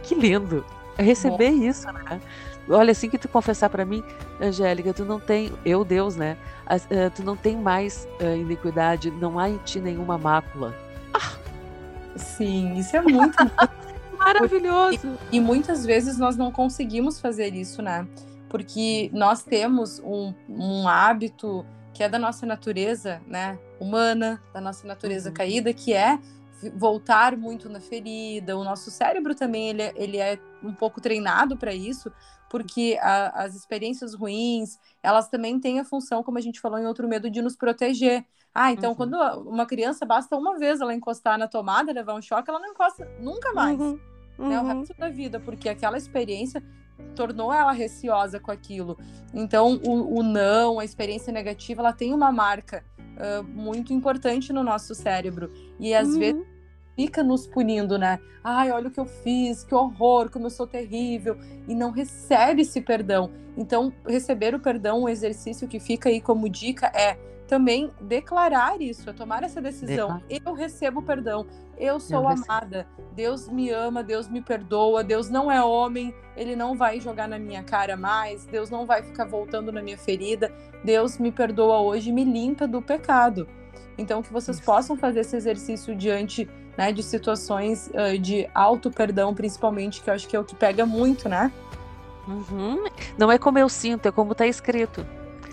Que 0.02 0.16
lindo! 0.16 0.66
Receber 0.98 1.52
Bom. 1.52 1.64
isso, 1.64 1.86
né? 1.92 2.20
Olha, 2.68 2.92
assim 2.92 3.08
que 3.08 3.20
tu 3.20 3.30
confessar 3.30 3.70
para 3.70 3.86
mim, 3.86 4.04
Angélica, 4.42 4.92
tu 4.96 5.06
não 5.06 5.20
tem, 5.20 5.54
eu 5.64 5.86
Deus, 5.86 6.16
né? 6.16 6.36
Uh, 6.66 7.12
tu 7.16 7.24
não 7.24 7.38
tem 7.38 7.56
mais 7.56 8.08
uh, 8.20 8.36
iniquidade, 8.36 9.12
não 9.12 9.38
há 9.38 9.48
em 9.48 9.58
ti 9.58 9.80
nenhuma 9.80 10.18
mácula. 10.18 10.74
Ah! 11.14 11.34
Sim, 12.16 12.76
isso 12.76 12.98
é 12.98 13.02
muito 13.02 13.38
maravilhoso. 14.18 15.20
E, 15.32 15.38
e, 15.38 15.40
muitas 15.40 15.86
vezes 15.86 16.18
nós 16.18 16.36
não 16.36 16.52
conseguimos 16.52 17.20
fazer 17.20 17.54
isso, 17.54 17.80
né? 17.84 18.08
Porque 18.50 19.12
nós 19.14 19.44
temos 19.44 20.00
um, 20.00 20.34
um 20.50 20.88
hábito 20.88 21.64
que 21.96 22.04
é 22.04 22.10
da 22.10 22.20
nossa 22.20 22.46
natureza, 22.46 23.22
né, 23.26 23.58
humana, 23.80 24.44
da 24.54 24.60
nossa 24.60 24.86
natureza 24.86 25.30
uhum. 25.30 25.34
caída, 25.34 25.74
que 25.74 25.94
é 25.94 26.20
voltar 26.76 27.38
muito 27.38 27.70
na 27.70 27.80
ferida. 27.80 28.58
O 28.58 28.66
nosso 28.66 28.92
cérebro 28.92 29.34
também 29.34 29.70
ele 29.70 29.82
é, 29.82 29.94
ele 29.96 30.18
é 30.18 30.38
um 30.62 30.74
pouco 30.74 31.00
treinado 31.00 31.56
para 31.56 31.74
isso, 31.74 32.12
porque 32.50 33.00
a, 33.02 33.44
as 33.44 33.56
experiências 33.56 34.14
ruins 34.14 34.78
elas 35.02 35.30
também 35.30 35.58
têm 35.58 35.80
a 35.80 35.86
função, 35.86 36.22
como 36.22 36.38
a 36.38 36.42
gente 36.42 36.60
falou 36.60 36.78
em 36.78 36.86
outro 36.86 37.08
medo, 37.08 37.30
de 37.30 37.42
nos 37.42 37.56
proteger. 37.56 38.26
Ah, 38.54 38.74
então 38.74 38.90
uhum. 38.90 38.96
quando 38.98 39.14
uma 39.48 39.66
criança 39.66 40.06
basta 40.06 40.36
uma 40.36 40.58
vez 40.58 40.82
ela 40.82 40.94
encostar 40.94 41.38
na 41.38 41.48
tomada, 41.48 41.94
levar 41.94 42.14
um 42.14 42.22
choque, 42.22 42.50
ela 42.50 42.60
não 42.60 42.72
encosta 42.72 43.10
nunca 43.22 43.54
mais. 43.54 43.80
Uhum. 43.80 43.98
Né, 44.38 44.60
o 44.60 44.64
uhum. 44.64 44.80
resto 44.80 44.94
da 44.98 45.08
vida, 45.08 45.40
porque 45.40 45.70
aquela 45.70 45.98
experiência 45.98 46.62
tornou 47.16 47.54
ela 47.54 47.72
receosa 47.72 48.40
com 48.40 48.52
aquilo. 48.52 48.98
Então, 49.34 49.80
o, 49.86 50.20
o 50.20 50.24
não, 50.24 50.80
a 50.80 50.86
experiência 50.86 51.32
negativa, 51.32 51.82
ela 51.82 51.94
tem 51.94 52.14
uma 52.14 52.32
marca 52.32 52.84
uh, 53.16 53.44
muito 53.44 53.94
importante 53.94 54.52
no 54.54 54.64
nosso 54.64 54.94
cérebro. 54.94 55.52
E 55.80 55.94
às 55.94 56.10
uhum. 56.10 56.20
vezes 56.20 56.46
fica 56.96 57.24
nos 57.24 57.46
punindo, 57.46 57.98
né? 57.98 58.20
Ai, 58.44 58.72
olha 58.72 58.88
o 58.88 58.92
que 58.92 59.00
eu 59.00 59.06
fiz, 59.06 59.64
que 59.64 59.76
horror, 59.76 60.30
como 60.30 60.46
eu 60.46 60.50
sou 60.50 60.66
terrível. 60.66 61.38
E 61.68 61.76
não 61.76 61.92
recebe 61.92 62.62
esse 62.62 62.82
perdão. 62.82 63.32
Então, 63.58 63.94
receber 64.06 64.54
o 64.54 64.60
perdão, 64.60 65.04
um 65.04 65.10
exercício 65.10 65.68
que 65.68 65.80
fica 65.80 66.10
aí 66.10 66.22
como 66.22 66.50
dica 66.50 66.88
é 66.88 67.18
também 67.48 67.92
declarar 68.02 68.82
isso, 68.82 69.10
é 69.10 69.14
tomar 69.14 69.44
essa 69.44 69.62
decisão. 69.62 70.22
Eu 70.30 70.54
recebo 70.54 71.02
perdão, 71.02 71.46
eu 71.78 72.00
sou 72.00 72.24
eu 72.24 72.30
amada, 72.30 72.88
Deus 73.14 73.48
me 73.48 73.70
ama, 73.70 74.04
Deus 74.04 74.28
me 74.28 74.42
perdoa, 74.42 75.04
Deus 75.04 75.30
não 75.30 75.52
é 75.52 75.64
homem, 75.64 76.14
ele 76.36 76.56
não 76.56 76.76
vai 76.76 77.00
jogar 77.00 77.28
na 77.28 77.38
minha 77.38 77.64
cara 77.64 77.96
mais, 77.96 78.46
Deus 78.46 78.70
não 78.70 78.86
vai 78.86 79.04
ficar 79.04 79.26
voltando 79.26 79.72
na 79.72 79.82
minha 79.82 79.98
ferida, 79.98 80.52
Deus 80.84 81.18
me 81.18 81.32
perdoa 81.32 81.80
hoje, 81.80 82.12
me 82.12 82.24
limpa 82.24 82.68
do 82.68 82.82
pecado. 82.82 83.48
Então, 83.98 84.22
que 84.22 84.32
vocês 84.32 84.58
isso. 84.58 84.66
possam 84.66 84.98
fazer 84.98 85.22
esse 85.22 85.36
exercício 85.36 85.96
diante 85.96 86.50
né, 86.78 86.92
de 86.92 87.02
situações 87.02 87.90
uh, 87.94 88.18
de 88.20 88.50
auto 88.54 88.92
perdão, 88.92 89.34
principalmente, 89.34 90.02
que 90.02 90.10
eu 90.10 90.14
acho 90.14 90.28
que 90.28 90.36
é 90.36 90.40
o 90.40 90.44
que 90.44 90.56
pega 90.56 90.86
muito, 90.86 91.30
né? 91.30 91.52
Uhum. 92.28 92.84
Não 93.18 93.32
é 93.32 93.38
como 93.38 93.58
eu 93.60 93.70
sinto, 93.70 94.08
é 94.08 94.12
como 94.12 94.34
está 94.34 94.46
escrito. 94.46 95.06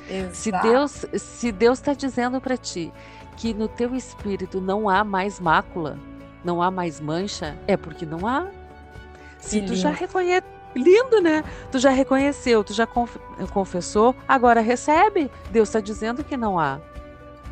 Exato. 0.08 0.34
Se 0.34 0.52
Deus 0.52 1.06
se 1.14 1.52
Deus 1.52 1.78
está 1.78 1.94
dizendo 1.94 2.40
para 2.40 2.56
ti 2.56 2.92
que 3.36 3.54
no 3.54 3.68
teu 3.68 3.94
espírito 3.94 4.60
não 4.60 4.88
há 4.88 5.02
mais 5.04 5.40
mácula, 5.40 5.98
não 6.44 6.62
há 6.62 6.70
mais 6.70 7.00
mancha, 7.00 7.56
é 7.66 7.76
porque 7.76 8.04
não 8.04 8.26
há. 8.26 8.46
Se 9.38 9.60
que 9.60 9.66
tu 9.66 9.70
lindo. 9.70 9.76
já 9.76 9.90
reconhece, 9.90 10.46
lindo, 10.74 11.20
né? 11.20 11.44
Tu 11.70 11.78
já 11.78 11.90
reconheceu, 11.90 12.62
tu 12.62 12.72
já 12.72 12.86
confessou, 13.52 14.14
agora 14.26 14.60
recebe. 14.60 15.30
Deus 15.50 15.68
está 15.68 15.80
dizendo 15.80 16.22
que 16.22 16.36
não 16.36 16.58
há. 16.58 16.80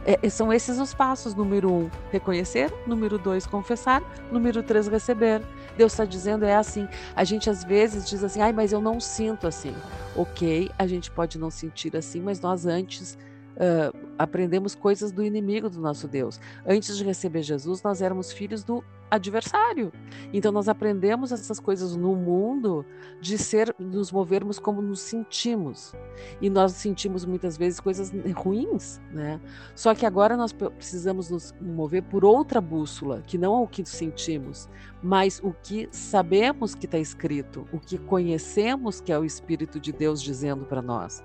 É, 0.05 0.29
são 0.29 0.53
esses 0.53 0.79
os 0.79 0.95
passos. 0.95 1.35
Número 1.35 1.73
um, 1.73 1.91
reconhecer. 2.11 2.73
Número 2.87 3.19
dois, 3.19 3.47
confessar. 3.47 4.03
Número 4.31 4.63
três, 4.63 4.89
receber. 4.89 5.43
Deus 5.77 5.93
está 5.93 6.05
dizendo 6.05 6.45
é 6.45 6.55
assim. 6.55 6.89
A 7.15 7.25
gente 7.25 7.49
às 7.49 7.65
vezes 7.65 8.09
diz 8.09 8.23
assim, 8.23 8.41
ai, 8.41 8.53
mas 8.53 8.73
eu 8.73 8.81
não 8.81 9.01
sinto 9.01 9.47
assim. 9.47 9.75
Ok, 10.17 10.71
a 10.79 10.87
gente 10.87 11.11
pode 11.11 11.39
não 11.39 11.51
sentir 11.51 11.97
assim, 11.97 12.21
mas 12.21 12.41
nós 12.41 12.67
antes, 12.67 13.17
uh, 13.61 13.97
aprendemos 14.19 14.75
coisas 14.75 15.13
do 15.13 15.23
inimigo 15.23 15.69
do 15.69 15.81
nosso 15.81 16.09
Deus. 16.09 16.41
Antes 16.67 16.97
de 16.97 17.05
receber 17.05 17.43
Jesus, 17.43 17.83
nós 17.83 18.01
éramos 18.01 18.33
filhos 18.33 18.65
do 18.65 18.83
adversário. 19.11 19.93
Então 20.33 20.53
nós 20.53 20.69
aprendemos 20.69 21.33
essas 21.33 21.59
coisas 21.59 21.97
no 21.97 22.15
mundo 22.15 22.87
de 23.21 23.37
ser 23.37 23.75
nos 23.79 24.13
movermos 24.13 24.59
como 24.59 24.81
nos 24.81 25.01
sentimos. 25.01 25.93
E 26.41 26.49
nós 26.49 26.73
sentimos 26.73 27.25
muitas 27.25 27.57
vezes 27.57 27.81
coisas 27.81 28.13
ruins, 28.35 29.01
né? 29.11 29.41
Só 29.75 29.95
que 29.95 30.07
agora 30.07 30.37
nós 30.37 30.53
precisamos 30.53 31.29
nos 31.29 31.53
mover 31.61 32.03
por 32.05 32.25
outra 32.25 32.61
bússola, 32.61 33.23
que 33.27 33.37
não 33.37 33.55
é 33.57 33.61
o 33.61 33.67
que 33.67 33.85
sentimos, 33.85 34.69
mas 35.03 35.41
o 35.43 35.53
que 35.53 35.89
sabemos 35.91 36.75
que 36.75 36.87
está 36.87 36.99
escrito, 36.99 37.67
o 37.73 37.81
que 37.81 37.99
conhecemos 37.99 39.01
que 39.01 39.13
é 39.13 39.19
o 39.19 39.25
espírito 39.25 39.81
de 39.81 39.93
Deus 39.93 40.23
dizendo 40.23 40.65
para 40.65 40.81
nós. 40.81 41.23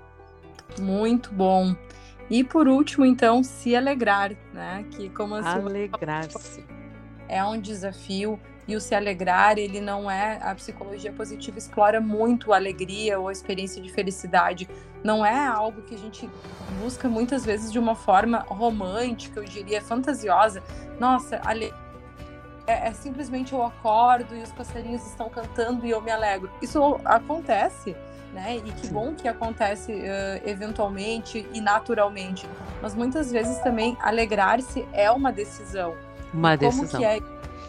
Muito 0.80 1.32
bom. 1.32 1.76
E 2.28 2.42
por 2.42 2.66
último, 2.66 3.04
então, 3.04 3.42
se 3.42 3.76
alegrar, 3.76 4.32
né? 4.52 4.84
Que 4.90 5.08
como 5.08 5.34
a 5.34 5.52
alegrar-se 5.52 6.64
é 7.28 7.44
um 7.44 7.60
desafio 7.60 8.38
e 8.68 8.74
o 8.74 8.80
se 8.80 8.94
alegrar, 8.94 9.58
ele 9.58 9.80
não 9.80 10.10
é. 10.10 10.40
A 10.42 10.54
psicologia 10.54 11.12
positiva 11.12 11.56
explora 11.58 12.00
muito 12.00 12.52
a 12.52 12.56
alegria 12.56 13.18
ou 13.18 13.28
a 13.28 13.32
experiência 13.32 13.80
de 13.80 13.92
felicidade. 13.92 14.68
Não 15.04 15.24
é 15.24 15.46
algo 15.46 15.82
que 15.82 15.94
a 15.94 15.98
gente 15.98 16.28
busca 16.82 17.08
muitas 17.08 17.44
vezes 17.44 17.70
de 17.70 17.78
uma 17.78 17.94
forma 17.94 18.38
romântica, 18.48 19.38
eu 19.38 19.44
diria, 19.44 19.80
fantasiosa. 19.80 20.62
Nossa, 20.98 21.40
ale... 21.44 21.72
é, 22.66 22.88
é 22.88 22.92
simplesmente 22.92 23.52
eu 23.52 23.62
acordo 23.62 24.34
e 24.34 24.42
os 24.42 24.50
passarinhos 24.50 25.06
estão 25.06 25.28
cantando 25.28 25.86
e 25.86 25.90
eu 25.90 26.00
me 26.00 26.10
alegro. 26.10 26.50
Isso 26.60 27.00
acontece. 27.04 27.94
Né? 28.36 28.58
E 28.58 28.70
que 28.70 28.88
bom 28.88 29.14
que 29.14 29.26
acontece 29.26 29.92
uh, 29.92 30.46
eventualmente 30.46 31.48
e 31.54 31.60
naturalmente. 31.60 32.46
Mas 32.82 32.94
muitas 32.94 33.32
vezes 33.32 33.58
também 33.60 33.96
alegrar-se 33.98 34.86
é 34.92 35.10
uma 35.10 35.32
decisão. 35.32 35.94
Uma 36.34 36.58
Como 36.58 36.70
decisão. 36.70 37.00
que 37.00 37.06
é, 37.06 37.18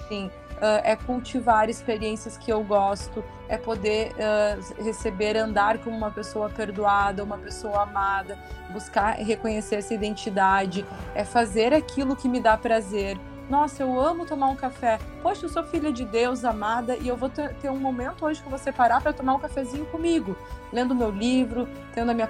assim, 0.04 0.28
uh, 0.28 0.82
é 0.84 0.98
cultivar 0.98 1.70
experiências 1.70 2.36
que 2.36 2.52
eu 2.52 2.62
gosto, 2.66 3.24
é 3.48 3.58
poder 3.58 4.12
uh, 4.12 4.84
receber, 4.84 5.38
andar 5.38 5.78
como 5.78 5.96
uma 5.96 6.12
pessoa 6.12 6.50
perdoada, 6.50 7.24
uma 7.24 7.38
pessoa 7.38 7.84
amada, 7.84 8.38
buscar 8.74 9.16
reconhecer 9.16 9.76
essa 9.76 9.94
identidade, 9.94 10.86
é 11.16 11.24
fazer 11.24 11.74
aquilo 11.74 12.14
que 12.14 12.28
me 12.28 12.42
dá 12.42 12.58
prazer. 12.58 13.18
Nossa, 13.50 13.82
eu 13.82 14.00
amo 14.00 14.26
tomar 14.26 14.50
um 14.50 14.56
café. 14.56 15.00
Poxa, 15.22 15.46
eu 15.46 15.50
sou 15.50 15.64
filha 15.64 15.92
de 15.92 16.04
Deus, 16.04 16.44
amada, 16.44 16.98
e 16.98 17.08
eu 17.08 17.16
vou 17.16 17.30
ter, 17.30 17.70
um 17.70 17.78
momento 17.78 18.26
hoje 18.26 18.42
que 18.42 18.50
você 18.50 18.72
parar 18.72 19.02
para 19.02 19.14
tomar 19.14 19.36
um 19.36 19.40
cafezinho 19.40 19.86
comigo, 19.86 20.36
lendo 20.72 20.94
meu 20.94 21.10
livro, 21.10 21.68
tendo 21.94 22.12
a 22.12 22.14
minha 22.14 22.30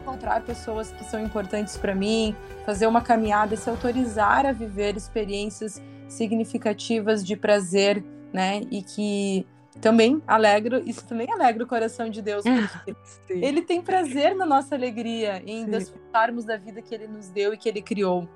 encontrar 0.00 0.42
pessoas 0.42 0.90
que 0.92 1.04
são 1.04 1.20
importantes 1.20 1.76
para 1.76 1.94
mim, 1.94 2.36
fazer 2.66 2.86
uma 2.86 3.00
caminhada, 3.00 3.56
se 3.56 3.70
autorizar 3.70 4.44
a 4.44 4.52
viver 4.52 4.96
experiências 4.96 5.80
significativas 6.08 7.24
de 7.24 7.36
prazer, 7.36 8.04
né? 8.32 8.62
E 8.70 8.82
que 8.82 9.46
também 9.80 10.20
alegra, 10.26 10.82
isso 10.84 11.06
também 11.06 11.32
alegra 11.32 11.64
o 11.64 11.66
coração 11.66 12.10
de 12.10 12.20
Deus, 12.20 12.44
porque 12.44 12.96
ele 13.28 13.62
tem 13.62 13.80
prazer 13.80 14.34
na 14.34 14.44
nossa 14.44 14.74
alegria, 14.74 15.42
em 15.46 15.64
Sim. 15.64 15.70
desfrutarmos 15.70 16.44
da 16.44 16.56
vida 16.56 16.82
que 16.82 16.94
ele 16.94 17.06
nos 17.06 17.28
deu 17.28 17.54
e 17.54 17.56
que 17.56 17.68
ele 17.68 17.80
criou. 17.80 18.28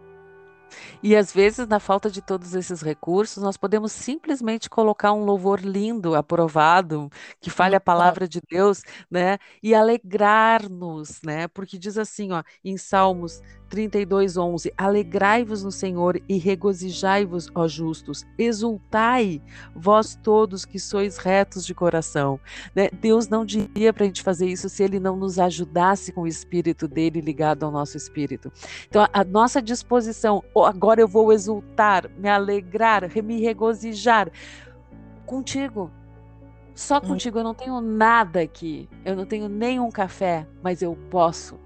E 1.03 1.17
às 1.17 1.33
vezes, 1.33 1.67
na 1.67 1.81
falta 1.81 2.11
de 2.11 2.21
todos 2.23 2.55
esses 2.55 2.81
recursos, 2.83 3.43
nós 3.43 3.57
podemos 3.57 3.93
simplesmente 3.93 4.69
colocar 4.69 5.13
um 5.13 5.25
louvor 5.25 5.61
lindo, 5.61 6.15
aprovado, 6.15 7.11
que 7.41 7.51
fale 7.51 7.77
a 7.77 7.81
palavra 7.81 8.29
de 8.29 8.41
Deus, 8.51 8.83
né? 9.11 9.39
E 9.63 9.75
alegrar-nos, 9.75 11.21
né? 11.23 11.49
Porque 11.49 11.79
diz 11.79 11.99
assim, 11.99 12.33
ó, 12.33 12.43
em 12.65 12.77
Salmos 12.77 13.41
32, 13.69 14.37
11: 14.37 14.73
Alegrai-vos 14.77 15.63
no 15.63 15.71
Senhor 15.71 16.21
e 16.29 16.39
regozijai-vos, 16.39 17.51
ó 17.55 17.67
justos, 17.67 18.25
exultai, 18.39 19.43
vós 19.75 20.19
todos 20.23 20.65
que 20.65 20.79
sois 20.79 21.19
retos 21.19 21.67
de 21.67 21.75
coração. 21.75 22.39
Né? 22.75 22.89
Deus 23.01 23.29
não 23.29 23.45
diria 23.45 23.93
para 23.93 24.05
a 24.05 24.07
gente 24.07 24.23
fazer 24.23 24.47
isso 24.47 24.69
se 24.69 24.83
Ele 24.83 25.01
não 25.01 25.17
nos 25.17 25.39
ajudasse 25.39 26.13
com 26.13 26.23
o 26.23 26.27
Espírito 26.27 26.87
dele 26.89 27.21
ligado 27.21 27.65
ao 27.65 27.71
nosso 27.71 27.97
Espírito. 27.97 28.53
Então, 28.89 29.03
a, 29.03 29.11
a 29.13 29.25
nossa 29.25 29.61
disposição, 29.61 30.43
oh, 30.55 30.65
agora 30.65 31.01
eu 31.01 31.09
vou 31.09 31.33
exultar, 31.33 32.09
me 32.19 32.29
alegrar, 32.29 33.11
me 33.23 33.41
regozijar 33.41 34.31
contigo. 35.25 35.91
Só 36.75 37.01
contigo, 37.01 37.39
eu 37.39 37.45
não 37.45 37.55
tenho 37.55 37.81
nada 37.81 38.43
aqui, 38.43 38.87
eu 39.03 39.17
não 39.17 39.25
tenho 39.25 39.49
nenhum 39.49 39.91
café, 39.91 40.47
mas 40.63 40.83
eu 40.83 40.95
posso 41.11 41.59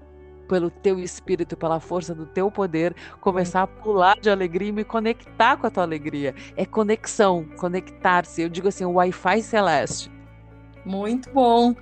pelo 0.51 0.69
teu 0.69 0.99
espírito, 0.99 1.55
pela 1.55 1.79
força 1.79 2.13
do 2.13 2.25
teu 2.25 2.51
poder, 2.51 2.93
começar 3.21 3.61
a 3.61 3.67
pular 3.67 4.19
de 4.19 4.29
alegria 4.29 4.67
e 4.67 4.71
me 4.73 4.83
conectar 4.83 5.55
com 5.55 5.65
a 5.65 5.69
tua 5.69 5.83
alegria. 5.83 6.35
É 6.57 6.65
conexão, 6.65 7.45
conectar-se. 7.55 8.41
Eu 8.41 8.49
digo 8.49 8.67
assim, 8.67 8.83
o 8.83 8.91
Wi-Fi 8.91 9.41
celeste. 9.43 10.11
Muito 10.85 11.29
bom. 11.29 11.73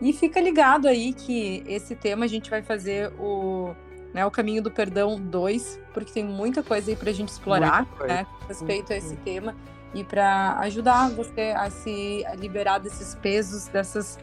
E 0.00 0.14
fica 0.14 0.40
ligado 0.40 0.88
aí 0.88 1.12
que 1.12 1.62
esse 1.66 1.94
tema 1.94 2.24
a 2.24 2.28
gente 2.28 2.48
vai 2.48 2.62
fazer 2.62 3.12
o, 3.18 3.74
né, 4.14 4.24
o 4.24 4.30
caminho 4.30 4.62
do 4.62 4.70
perdão 4.70 5.20
2, 5.20 5.78
porque 5.92 6.10
tem 6.10 6.24
muita 6.24 6.62
coisa 6.62 6.90
aí 6.90 6.96
para 6.96 7.10
a 7.10 7.12
gente 7.12 7.28
explorar 7.28 7.86
né, 8.00 8.24
com 8.40 8.46
respeito 8.46 8.94
a 8.94 8.96
esse 8.96 9.14
tema 9.16 9.54
e 9.92 10.02
para 10.02 10.58
ajudar 10.60 11.10
você 11.10 11.52
a 11.54 11.68
se 11.68 12.24
liberar 12.38 12.78
desses 12.78 13.14
pesos, 13.16 13.68
dessas, 13.68 14.18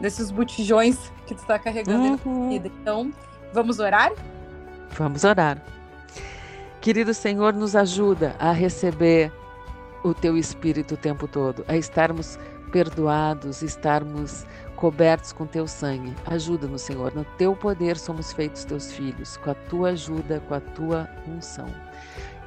desses 0.00 0.30
botijões 0.30 1.10
que 1.26 1.34
tu 1.34 1.40
está 1.40 1.58
carregando 1.58 2.20
uhum. 2.24 2.44
na 2.44 2.48
vida. 2.50 2.70
Então, 2.80 3.12
Vamos 3.52 3.78
orar? 3.78 4.12
Vamos 4.96 5.24
orar. 5.24 5.58
Querido 6.80 7.14
Senhor, 7.14 7.52
nos 7.52 7.76
ajuda 7.76 8.34
a 8.38 8.50
receber 8.50 9.32
o 10.02 10.12
teu 10.12 10.36
espírito 10.36 10.94
o 10.94 10.96
tempo 10.96 11.28
todo, 11.28 11.64
a 11.68 11.76
estarmos 11.76 12.38
perdoados, 12.72 13.62
estarmos 13.62 14.44
cobertos 14.74 15.32
com 15.32 15.46
teu 15.46 15.68
sangue. 15.68 16.14
Ajuda-nos, 16.26 16.82
Senhor. 16.82 17.14
No 17.14 17.24
teu 17.36 17.54
poder 17.54 17.96
somos 17.96 18.32
feitos 18.32 18.64
teus 18.64 18.90
filhos, 18.90 19.36
com 19.36 19.50
a 19.50 19.54
tua 19.54 19.90
ajuda, 19.90 20.40
com 20.48 20.54
a 20.54 20.60
tua 20.60 21.08
unção. 21.28 21.68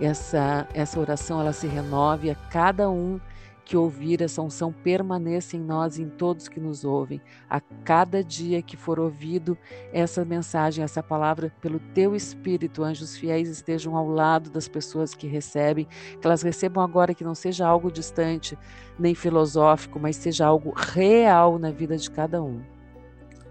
Essa 0.01 0.67
essa 0.73 0.99
oração 0.99 1.39
ela 1.39 1.53
se 1.53 1.67
renove 1.67 2.29
a 2.29 2.35
cada 2.49 2.89
um 2.89 3.19
que 3.65 3.75
ouvir 3.75 4.21
essa 4.21 4.43
unção 4.43 4.71
permaneça 4.71 5.57
em 5.57 5.59
nós 5.59 5.97
e 5.97 6.03
em 6.03 6.09
todos 6.09 6.47
que 6.47 6.59
nos 6.59 6.85
ouvem. 6.85 7.19
A 7.49 7.59
cada 7.59 8.23
dia 8.23 8.61
que 8.61 8.77
for 8.77 8.99
ouvido 8.99 9.57
essa 9.91 10.23
mensagem, 10.23 10.83
essa 10.83 11.01
palavra, 11.01 11.51
pelo 11.59 11.79
teu 11.93 12.15
Espírito, 12.15 12.83
anjos 12.83 13.17
fiéis 13.17 13.49
estejam 13.49 13.97
ao 13.97 14.07
lado 14.07 14.51
das 14.51 14.67
pessoas 14.67 15.15
que 15.15 15.25
recebem, 15.25 15.87
que 16.21 16.25
elas 16.25 16.43
recebam 16.43 16.83
agora 16.83 17.15
que 17.15 17.23
não 17.23 17.33
seja 17.33 17.67
algo 17.67 17.91
distante, 17.91 18.55
nem 18.99 19.15
filosófico, 19.15 19.99
mas 19.99 20.15
seja 20.15 20.45
algo 20.45 20.71
real 20.75 21.57
na 21.57 21.71
vida 21.71 21.97
de 21.97 22.09
cada 22.11 22.43
um. 22.43 22.61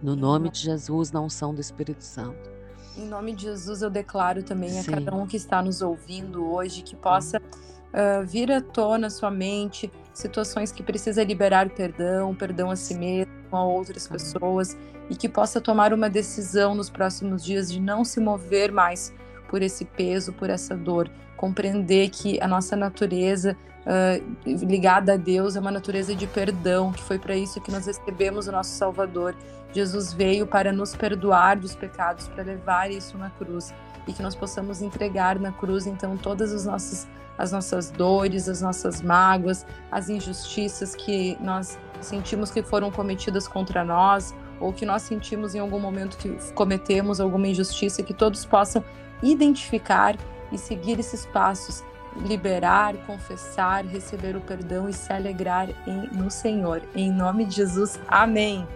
No 0.00 0.14
nome 0.14 0.48
de 0.48 0.60
Jesus, 0.60 1.10
na 1.10 1.20
unção 1.20 1.52
do 1.52 1.60
Espírito 1.60 2.04
Santo. 2.04 2.52
Em 2.96 3.06
nome 3.06 3.34
de 3.34 3.42
Jesus, 3.42 3.82
eu 3.82 3.90
declaro 3.90 4.44
também 4.44 4.70
Sim. 4.70 4.92
a 4.92 4.94
cada 4.94 5.14
um 5.16 5.26
que 5.26 5.36
está 5.36 5.60
nos 5.60 5.82
ouvindo 5.82 6.48
hoje 6.48 6.82
que 6.82 6.94
possa 6.94 7.38
uh, 7.38 8.24
vir 8.24 8.52
à 8.52 8.60
tona 8.60 9.10
sua 9.10 9.32
mente 9.32 9.90
situações 10.14 10.70
que 10.70 10.82
precisa 10.82 11.24
liberar 11.24 11.68
perdão, 11.68 12.34
perdão 12.34 12.70
a 12.70 12.76
si 12.76 12.94
mesmo, 12.94 13.32
a 13.50 13.62
outras 13.62 14.06
pessoas, 14.06 14.76
e 15.10 15.16
que 15.16 15.28
possa 15.28 15.60
tomar 15.60 15.92
uma 15.92 16.08
decisão 16.08 16.74
nos 16.74 16.88
próximos 16.88 17.44
dias 17.44 17.70
de 17.70 17.80
não 17.80 18.04
se 18.04 18.20
mover 18.20 18.72
mais 18.72 19.12
por 19.48 19.60
esse 19.60 19.84
peso, 19.84 20.32
por 20.32 20.48
essa 20.48 20.76
dor, 20.76 21.10
compreender 21.36 22.08
que 22.08 22.40
a 22.40 22.48
nossa 22.48 22.74
natureza 22.74 23.56
uh, 23.84 24.64
ligada 24.64 25.14
a 25.14 25.16
Deus 25.16 25.56
é 25.56 25.60
uma 25.60 25.70
natureza 25.70 26.14
de 26.14 26.26
perdão, 26.26 26.92
que 26.92 27.02
foi 27.02 27.18
para 27.18 27.36
isso 27.36 27.60
que 27.60 27.70
nós 27.70 27.86
recebemos 27.86 28.46
o 28.46 28.52
nosso 28.52 28.70
Salvador. 28.70 29.34
Jesus 29.72 30.12
veio 30.12 30.46
para 30.46 30.72
nos 30.72 30.94
perdoar 30.94 31.56
dos 31.56 31.74
pecados, 31.74 32.28
para 32.28 32.44
levar 32.44 32.90
isso 32.90 33.18
na 33.18 33.30
cruz 33.30 33.74
e 34.06 34.12
que 34.12 34.22
nós 34.22 34.34
possamos 34.34 34.82
entregar 34.82 35.38
na 35.38 35.52
cruz 35.52 35.86
então 35.86 36.16
todas 36.16 36.52
as 36.52 36.64
nossas 36.64 37.08
as 37.36 37.50
nossas 37.50 37.90
dores, 37.90 38.48
as 38.48 38.62
nossas 38.62 39.02
mágoas, 39.02 39.66
as 39.90 40.08
injustiças 40.08 40.94
que 40.94 41.36
nós 41.40 41.76
sentimos 42.00 42.50
que 42.50 42.62
foram 42.62 42.92
cometidas 42.92 43.48
contra 43.48 43.84
nós 43.84 44.32
ou 44.60 44.72
que 44.72 44.86
nós 44.86 45.02
sentimos 45.02 45.54
em 45.54 45.58
algum 45.58 45.80
momento 45.80 46.16
que 46.16 46.30
cometemos 46.52 47.20
alguma 47.20 47.48
injustiça, 47.48 48.02
que 48.02 48.14
todos 48.14 48.44
possam 48.44 48.84
identificar 49.22 50.16
e 50.52 50.58
seguir 50.58 50.98
esses 51.00 51.26
passos, 51.26 51.82
liberar, 52.24 52.94
confessar, 53.06 53.84
receber 53.84 54.36
o 54.36 54.40
perdão 54.40 54.88
e 54.88 54.92
se 54.92 55.12
alegrar 55.12 55.68
em, 55.86 56.08
no 56.16 56.30
Senhor. 56.30 56.82
Em 56.94 57.10
nome 57.10 57.44
de 57.44 57.56
Jesus, 57.56 57.98
amém. 58.08 58.66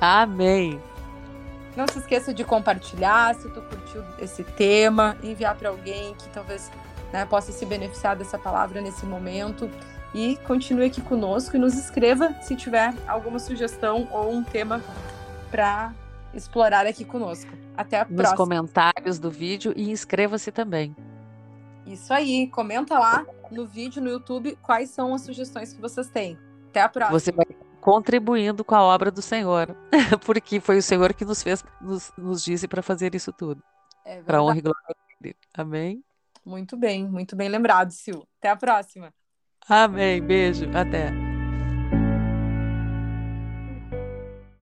Amém. 0.00 0.91
Não 1.76 1.86
se 1.86 1.98
esqueça 1.98 2.34
de 2.34 2.44
compartilhar 2.44 3.34
se 3.34 3.48
tu 3.48 3.62
curtiu 3.62 4.02
esse 4.18 4.44
tema, 4.44 5.16
enviar 5.22 5.54
para 5.56 5.70
alguém 5.70 6.14
que 6.14 6.28
talvez 6.28 6.70
né, 7.12 7.24
possa 7.24 7.52
se 7.52 7.64
beneficiar 7.64 8.16
dessa 8.16 8.38
palavra 8.38 8.80
nesse 8.80 9.06
momento. 9.06 9.70
E 10.14 10.36
continue 10.46 10.86
aqui 10.86 11.00
conosco 11.00 11.56
e 11.56 11.58
nos 11.58 11.74
escreva 11.74 12.34
se 12.42 12.54
tiver 12.54 12.92
alguma 13.08 13.38
sugestão 13.38 14.06
ou 14.10 14.30
um 14.30 14.44
tema 14.44 14.82
para 15.50 15.94
explorar 16.34 16.86
aqui 16.86 17.04
conosco. 17.04 17.50
Até 17.74 18.00
a 18.00 18.04
Nos 18.04 18.16
próxima. 18.16 18.36
comentários 18.36 19.18
do 19.18 19.30
vídeo 19.30 19.72
e 19.74 19.90
inscreva-se 19.90 20.52
também. 20.52 20.94
Isso 21.86 22.12
aí, 22.12 22.46
comenta 22.48 22.98
lá 22.98 23.24
no 23.50 23.66
vídeo 23.66 24.02
no 24.02 24.10
YouTube 24.10 24.56
quais 24.62 24.90
são 24.90 25.14
as 25.14 25.22
sugestões 25.22 25.72
que 25.72 25.80
vocês 25.80 26.08
têm. 26.08 26.38
Até 26.68 26.82
a 26.82 26.88
próxima. 26.88 27.18
Você 27.18 27.32
vai 27.32 27.46
contribuindo 27.82 28.64
com 28.64 28.76
a 28.76 28.82
obra 28.82 29.10
do 29.10 29.20
Senhor, 29.20 29.76
porque 30.24 30.60
foi 30.60 30.78
o 30.78 30.82
Senhor 30.82 31.12
que 31.12 31.24
nos 31.24 31.42
fez, 31.42 31.64
nos, 31.80 32.12
nos 32.16 32.42
disse 32.44 32.68
para 32.68 32.80
fazer 32.80 33.14
isso 33.14 33.32
tudo, 33.32 33.62
É 34.04 34.22
para 34.22 34.42
honra 34.42 34.58
e 34.58 34.62
glória 34.62 34.96
dele. 35.20 35.36
Amém? 35.52 36.02
Muito 36.44 36.76
bem, 36.76 37.06
muito 37.08 37.36
bem 37.36 37.48
lembrado, 37.48 37.90
Sil. 37.90 38.22
Até 38.38 38.50
a 38.50 38.56
próxima. 38.56 39.12
Amém. 39.68 40.20
Beijo. 40.22 40.66
Até. 40.74 41.21